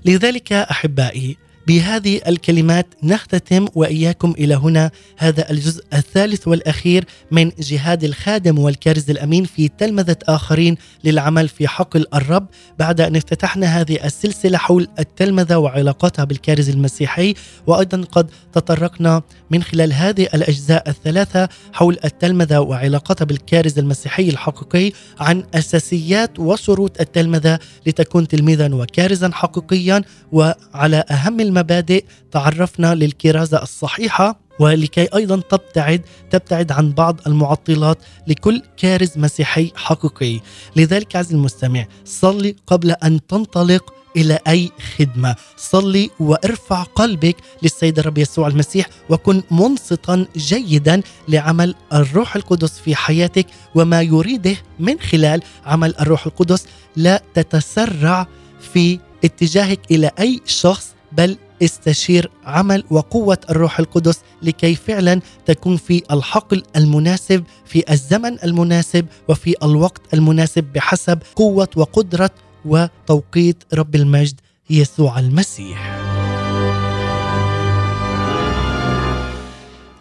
لذلك 0.05 0.53
أحبائي 0.53 1.37
بهذه 1.69 2.21
الكلمات 2.27 2.87
نختتم 3.03 3.67
وإياكم 3.75 4.31
إلى 4.37 4.55
هنا. 4.55 4.91
هذا 5.17 5.51
الجزء 5.51 5.83
الثالث 5.93 6.47
والأخير 6.47 7.05
من 7.31 7.51
جهاد 7.59 8.03
الخادم 8.03 8.59
والكارز 8.59 9.09
الأمين 9.09 9.45
في 9.45 9.67
تلمذة 9.67 10.17
آخرين 10.27 10.77
للعمل 11.03 11.47
في 11.47 11.67
حقل 11.67 12.05
الرب. 12.13 12.47
بعد 12.79 13.01
أن 13.01 13.15
افتتحنا 13.15 13.65
هذه 13.65 14.05
السلسلة 14.05 14.57
حول 14.57 14.87
التلمذة 14.99 15.57
وعلاقتها 15.57 16.25
بالكارز 16.25 16.69
المسيحي 16.69 17.33
وأيضا 17.67 18.01
قد 18.11 18.29
تطرقنا 18.53 19.21
من 19.51 19.63
خلال 19.63 19.93
هذه 19.93 20.27
الأجزاء 20.33 20.89
الثلاثة 20.89 21.49
حول 21.73 21.97
التلمذة 22.05 22.59
وعلاقتها 22.59 23.25
بالكارز 23.25 23.79
المسيحي 23.79 24.29
الحقيقي 24.29 24.91
عن 25.19 25.43
أساسيات 25.53 26.39
وشروط 26.39 27.01
التلمذة 27.01 27.59
لتكون 27.87 28.27
تلميذا 28.27 28.75
وكارزا 28.75 29.29
حقيقيا 29.33 30.01
وعلى 30.31 31.03
أهم 31.11 31.39
المبادئ 31.59 32.05
تعرفنا 32.31 32.95
للكرازة 32.95 33.63
الصحيحة 33.63 34.39
ولكي 34.59 35.07
أيضا 35.15 35.41
تبتعد 35.49 36.01
تبتعد 36.31 36.71
عن 36.71 36.91
بعض 36.91 37.19
المعطلات 37.27 37.97
لكل 38.27 38.61
كارز 38.77 39.17
مسيحي 39.17 39.71
حقيقي. 39.75 40.39
لذلك 40.75 41.15
عزيزي 41.15 41.35
المستمع 41.35 41.85
صلي 42.05 42.55
قبل 42.67 42.91
أن 42.91 43.19
تنطلق 43.27 43.93
إلى 44.15 44.39
أي 44.47 44.71
خدمة. 44.97 45.35
صلي 45.57 46.09
وارفع 46.19 46.83
قلبك 46.83 47.35
للسيد 47.63 47.99
الرب 47.99 48.17
يسوع 48.17 48.47
المسيح 48.47 48.85
وكن 49.09 49.43
منصتا 49.51 50.25
جيدا 50.37 51.01
لعمل 51.27 51.75
الروح 51.93 52.35
القدس 52.35 52.79
في 52.79 52.95
حياتك 52.95 53.45
وما 53.75 54.01
يريده 54.01 54.55
من 54.79 54.99
خلال 54.99 55.41
عمل 55.65 55.95
الروح 55.99 56.25
القدس. 56.25 56.65
لا 56.95 57.23
تتسرع 57.33 58.27
في 58.73 58.99
اتجاهك 59.23 59.79
إلى 59.91 60.11
أي 60.19 60.41
شخص 60.45 60.87
بل 61.11 61.37
استشير 61.63 62.31
عمل 62.45 62.83
وقوة 62.91 63.37
الروح 63.49 63.79
القدس 63.79 64.19
لكي 64.41 64.75
فعلا 64.75 65.21
تكون 65.45 65.77
في 65.77 66.03
الحقل 66.11 66.63
المناسب 66.75 67.43
في 67.65 67.83
الزمن 67.91 68.37
المناسب 68.43 69.05
وفي 69.27 69.55
الوقت 69.63 70.01
المناسب 70.13 70.63
بحسب 70.63 71.19
قوة 71.35 71.67
وقدرة 71.75 72.31
وتوقيت 72.65 73.63
رب 73.73 73.95
المجد 73.95 74.39
يسوع 74.69 75.19
المسيح. 75.19 76.08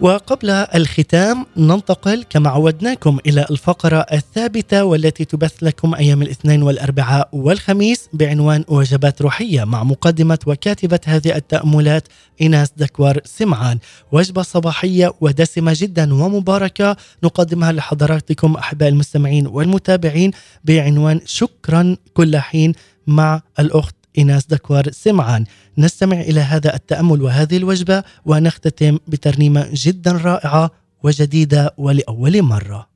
وقبل 0.01 0.51
الختام 0.51 1.47
ننتقل 1.57 2.25
كما 2.31 2.51
عودناكم 2.51 3.19
إلى 3.27 3.47
الفقرة 3.51 3.97
الثابتة 3.97 4.85
والتي 4.85 5.25
تبث 5.25 5.63
لكم 5.63 5.95
أيام 5.95 6.23
الاثنين 6.23 6.63
والاربعاء 6.63 7.29
والخميس 7.33 8.09
بعنوان 8.13 8.65
وجبات 8.69 9.23
روحية 9.23 9.65
مع 9.65 9.85
مقدمة 9.85 10.39
وكاتبة 10.47 11.01
هذه 11.07 11.37
التأملات 11.37 12.09
إيناس 12.41 12.73
دكوار 12.77 13.21
سمعان. 13.25 13.79
وجبة 14.13 14.43
صباحية 14.43 15.15
ودسمة 15.21 15.73
جدا 15.77 16.15
ومباركة 16.15 16.97
نقدمها 17.25 17.73
لحضراتكم 17.73 18.55
احباء 18.55 18.89
المستمعين 18.89 19.47
والمتابعين 19.47 20.31
بعنوان 20.65 21.21
شكرا 21.25 21.97
كل 22.15 22.37
حين 22.37 22.73
مع 23.07 23.43
الأخت 23.59 23.95
إيناس 24.19 24.47
دكوار 24.47 24.91
سمعان. 24.91 25.45
نستمع 25.79 26.21
إلى 26.21 26.41
هذا 26.41 26.75
التأمل 26.75 27.23
وهذه 27.23 27.57
الوجبة 27.57 28.03
ونختتم 28.27 28.99
بترنيمة 29.09 29.69
جدا 29.73 30.13
رائعة 30.13 30.71
وجديدة 31.03 31.75
ولأول 31.79 32.43
مرة. 32.43 32.89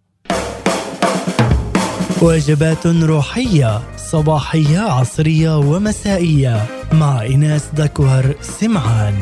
وجبات 2.23 2.87
روحية 2.87 3.81
صباحية 3.97 4.79
عصرية 4.79 5.59
ومسائية 5.59 6.67
مع 6.93 7.23
إيناس 7.23 7.69
دكوار 7.75 8.35
سمعان. 8.41 9.15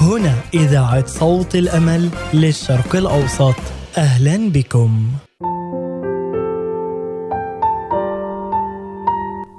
هنا 0.00 0.34
إذاعة 0.54 1.06
صوت 1.06 1.56
الأمل 1.56 2.10
للشرق 2.34 2.96
الأوسط. 2.96 3.54
أهلا 3.98 4.50
بكم. 4.50 5.08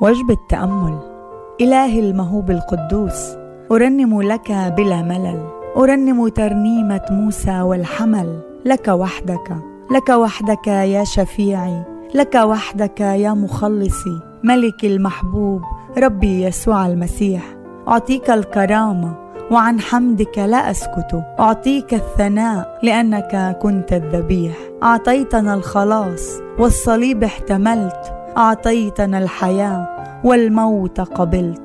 وجبة 0.02 0.38
تأمل. 0.50 1.17
إلهي 1.62 2.00
المهوب 2.00 2.52
القدوس 2.52 3.36
أرنم 3.72 4.22
لك 4.22 4.52
بلا 4.52 5.02
ملل 5.02 5.48
أرنم 5.78 6.28
ترنيمة 6.28 7.06
موسى 7.12 7.62
والحمل. 7.62 8.40
لك 8.66 8.88
وحدك 8.88 9.58
لك 9.92 10.10
وحدك 10.10 10.68
يا 10.68 11.04
شفيعي 11.04 11.84
لك 12.16 12.36
وحدك 12.36 13.02
يا 13.02 13.34
مخلصي. 13.34 14.20
ملك 14.44 14.84
المحبوب 14.84 15.62
ربي 15.98 16.44
يسوع 16.44 16.88
المسيح. 16.88 17.44
أعطيك 17.88 18.30
الكرامة 18.30 19.16
وعن 19.52 19.80
حمدك 19.80 20.38
لا 20.38 20.72
أسكت. 20.72 21.24
أعطيك 21.40 21.94
الثناء 21.94 22.80
لأنك 22.84 23.58
كنت 23.62 23.94
الذبيح. 23.94 24.58
أعطيتنا 24.84 25.54
الخلاص 25.54 26.40
والصليب 26.60 27.24
احتملت. 27.24 28.17
أعطيتنا 28.38 29.18
الحياة 29.18 29.88
والموت 30.24 31.02
قبلت. 31.02 31.62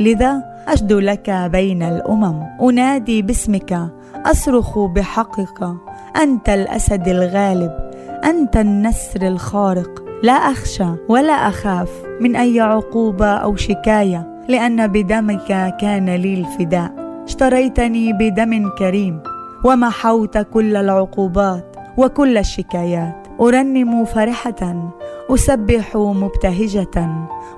لذا 0.00 0.42
أشدو 0.68 0.98
لك 0.98 1.30
بين 1.30 1.82
الأمم. 1.82 2.42
أنادي 2.62 3.22
باسمك 3.22 3.88
أصرخ 4.26 4.78
بحقك. 4.78 5.74
أنت 6.22 6.48
الأسد 6.48 7.08
الغالب 7.08 7.72
أنت 8.24 8.56
النسر 8.56 9.22
الخارق. 9.22 10.04
لا 10.22 10.32
أخشى 10.32 10.94
ولا 11.08 11.32
أخاف 11.32 11.90
من 12.20 12.36
أي 12.36 12.60
عقوبة 12.60 13.26
أو 13.26 13.56
شكاية 13.56 14.44
لأن 14.48 14.86
بدمك 14.86 15.76
كان 15.80 16.10
لي 16.10 16.34
الفداء. 16.34 16.92
اشتريتني 17.24 18.12
بدم 18.12 18.68
كريم 18.78 19.20
ومحوت 19.64 20.38
كل 20.38 20.76
العقوبات 20.76 21.76
وكل 21.96 22.38
الشكايات. 22.38 23.23
أرنم 23.40 24.04
فرحة 24.04 24.90
أسبح 25.30 25.96
مبتهجة 25.96 27.08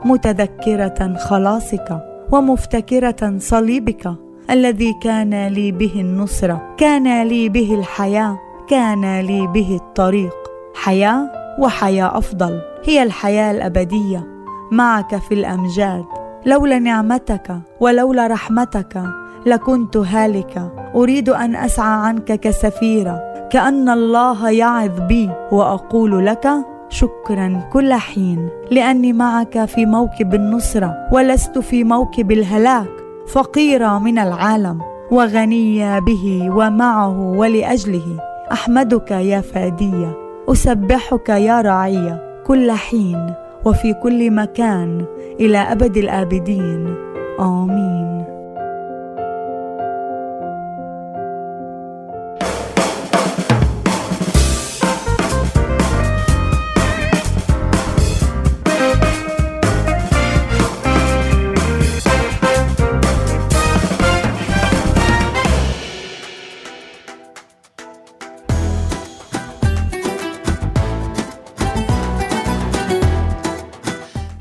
متذكرة 0.05 1.17
خلاصك 1.17 1.99
ومفتكرة 2.33 3.39
صليبك 3.39 4.15
الذي 4.51 4.95
كان 5.03 5.47
لي 5.47 5.73
به 5.73 5.93
النصره 5.97 6.75
كان 6.77 7.23
لي 7.23 7.49
به 7.49 7.75
الحياة 7.75 8.39
كان 8.69 9.21
لي 9.21 9.47
به 9.47 9.77
الطريق. 9.77 10.35
حياة 10.75 11.29
وحياة 11.61 12.19
أفضل 12.19 12.61
هي 12.85 13.03
الحياة 13.03 13.51
الأبدية. 13.51 14.27
معك 14.73 15.17
في 15.17 15.35
الأمجاد 15.35 16.05
لولا 16.47 16.79
نعمتك 16.79 17.57
ولولا 17.81 18.27
رحمتك 18.27 19.03
لكنت 19.47 19.97
هالكه 19.97 20.73
أريد 20.95 21.29
أن 21.29 21.57
أسعى 21.57 22.07
عنك 22.07 22.33
كسفيرة 22.41 23.36
كأن 23.51 23.89
الله 23.89 24.51
يعظ 24.51 25.01
بي 25.09 25.31
وأقول 25.53 26.27
لك 26.27 26.49
شكرا 26.89 27.61
كل 27.73 27.95
حين 27.95 28.49
لأني 28.71 29.13
معك 29.13 29.65
في 29.65 29.87
موكب 29.87 30.35
النصره 30.35 30.95
ولست 31.13 31.59
في 31.59 31.85
موكب 31.85 32.33
الهلاك 32.33 32.89
فقيره 33.27 33.99
من 33.99 34.19
العالم 34.19 34.79
وغنيه 35.11 35.99
به 35.99 36.51
ومعه 36.51 37.21
ولأجله. 37.21 38.21
أحمدك 38.53 39.11
يا 39.11 39.41
فاديه 39.41 40.17
أسبحك 40.49 41.29
يا 41.29 41.61
راعيه 41.61 42.43
كل 42.47 42.73
حين 42.73 43.35
وفي 43.65 43.95
كل 44.03 44.31
مكان 44.31 45.05
إلى 45.41 45.59
أبد 45.59 45.97
الآبدين. 45.97 46.95
آمين. 47.41 48.16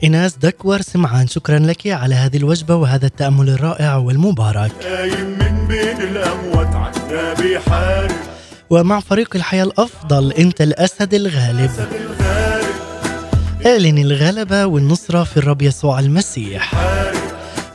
إيناس 0.06 0.38
دكور 0.38 0.82
سمعان 0.82 1.28
شكرا 1.28 1.60
لك 1.60 1.88
على 1.88 2.16
هذه 2.16 2.38
الوجبة 2.38 2.76
وهذا 2.76 3.06
التأمل 3.06 3.50
الرائع 3.50 3.96
والمبارك. 3.96 4.72
قايم 4.84 5.30
من 5.40 5.68
بين 5.68 6.02
الأموات 6.02 6.68
عنا 6.68 7.34
بيحارب 7.34 8.12
ومع 8.70 9.00
فريق 9.00 9.36
الحياة 9.36 9.64
الأفضل 9.64 10.32
أنت 10.32 10.62
الأسد 10.62 11.14
الغالب. 11.14 11.70
أسد 11.70 11.88
الغارب 11.94 12.76
اعلن 13.66 13.98
الغلبة 13.98 14.66
والنصرة 14.66 15.24
في 15.24 15.38
الرب 15.38 15.62
يسوع 15.62 16.00
المسيح. 16.00 16.72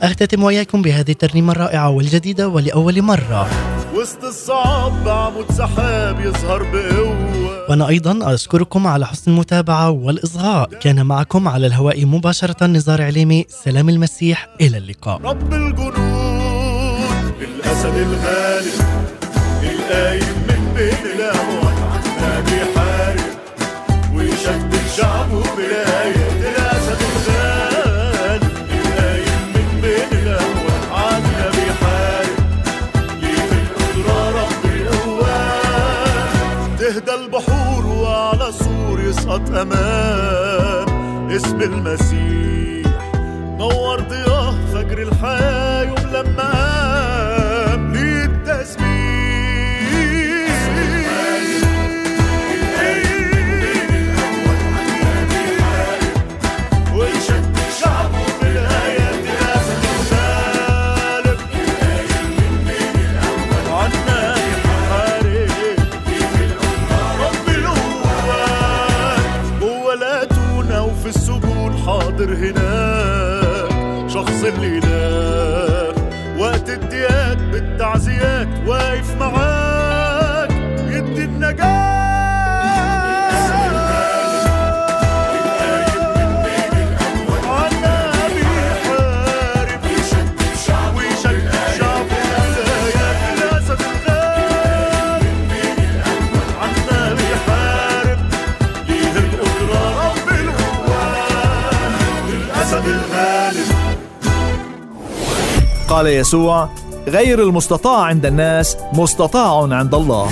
أختتم 0.01 0.43
وإياكم 0.43 0.81
بهذه 0.81 1.11
الترنيمة 1.11 1.53
الرائعة 1.53 1.89
والجديدة 1.89 2.47
ولأول 2.47 3.01
مرة. 3.01 3.47
وسط 3.95 4.23
الصعاب 4.23 5.03
بعمود 5.03 5.51
سحاب 5.51 6.19
يظهر 6.19 6.63
بقوة 6.63 7.40
وأنا 7.71 7.87
أيضا 7.87 8.33
أشكركم 8.33 8.87
على 8.87 9.07
حسن 9.07 9.31
المتابعة 9.31 9.89
والإصغاء. 9.89 10.69
كان 10.69 11.05
معكم 11.05 11.47
على 11.47 11.67
الهواء 11.67 12.05
مباشرة 12.05 12.67
نزار 12.67 13.01
عليمي. 13.01 13.45
سلام 13.63 13.89
المسيح. 13.89 14.49
إلى 14.61 14.77
اللقاء. 14.77 15.21
رب 15.21 15.53
الجنود 15.53 15.95
الأسد 17.41 17.95
الغالب 17.95 18.81
القايم 19.63 20.35
من 20.49 20.73
بين 20.75 21.05
الأموات 21.15 21.79
عنا 21.91 22.39
بيحارب 22.39 23.35
ويشدد 24.15 24.87
شعبه 24.97 25.43
بلاية 25.57 26.20
يسوع 106.30 106.68
غير 107.08 107.42
المستطاع 107.42 108.02
عند 108.02 108.26
الناس 108.26 108.76
مستطاع 108.92 109.62
عند 109.74 109.94
الله 109.94 110.30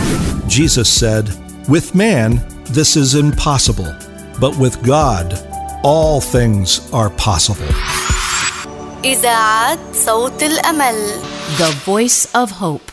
Jesus 0.49 0.89
said, 0.89 1.29
With 1.69 1.95
man, 1.95 2.41
this 2.79 2.97
is 2.97 3.15
impossible, 3.15 3.93
but 4.41 4.57
with 4.59 4.77
God, 4.83 5.27
all 5.83 6.21
things 6.21 6.81
are 6.93 7.11
possible. 7.11 7.73
إذاعة 9.05 9.79
صوت 10.07 10.43
الأمل 10.43 10.95
The 11.59 11.71
Voice 11.87 12.27
of 12.35 12.51
Hope 12.51 12.88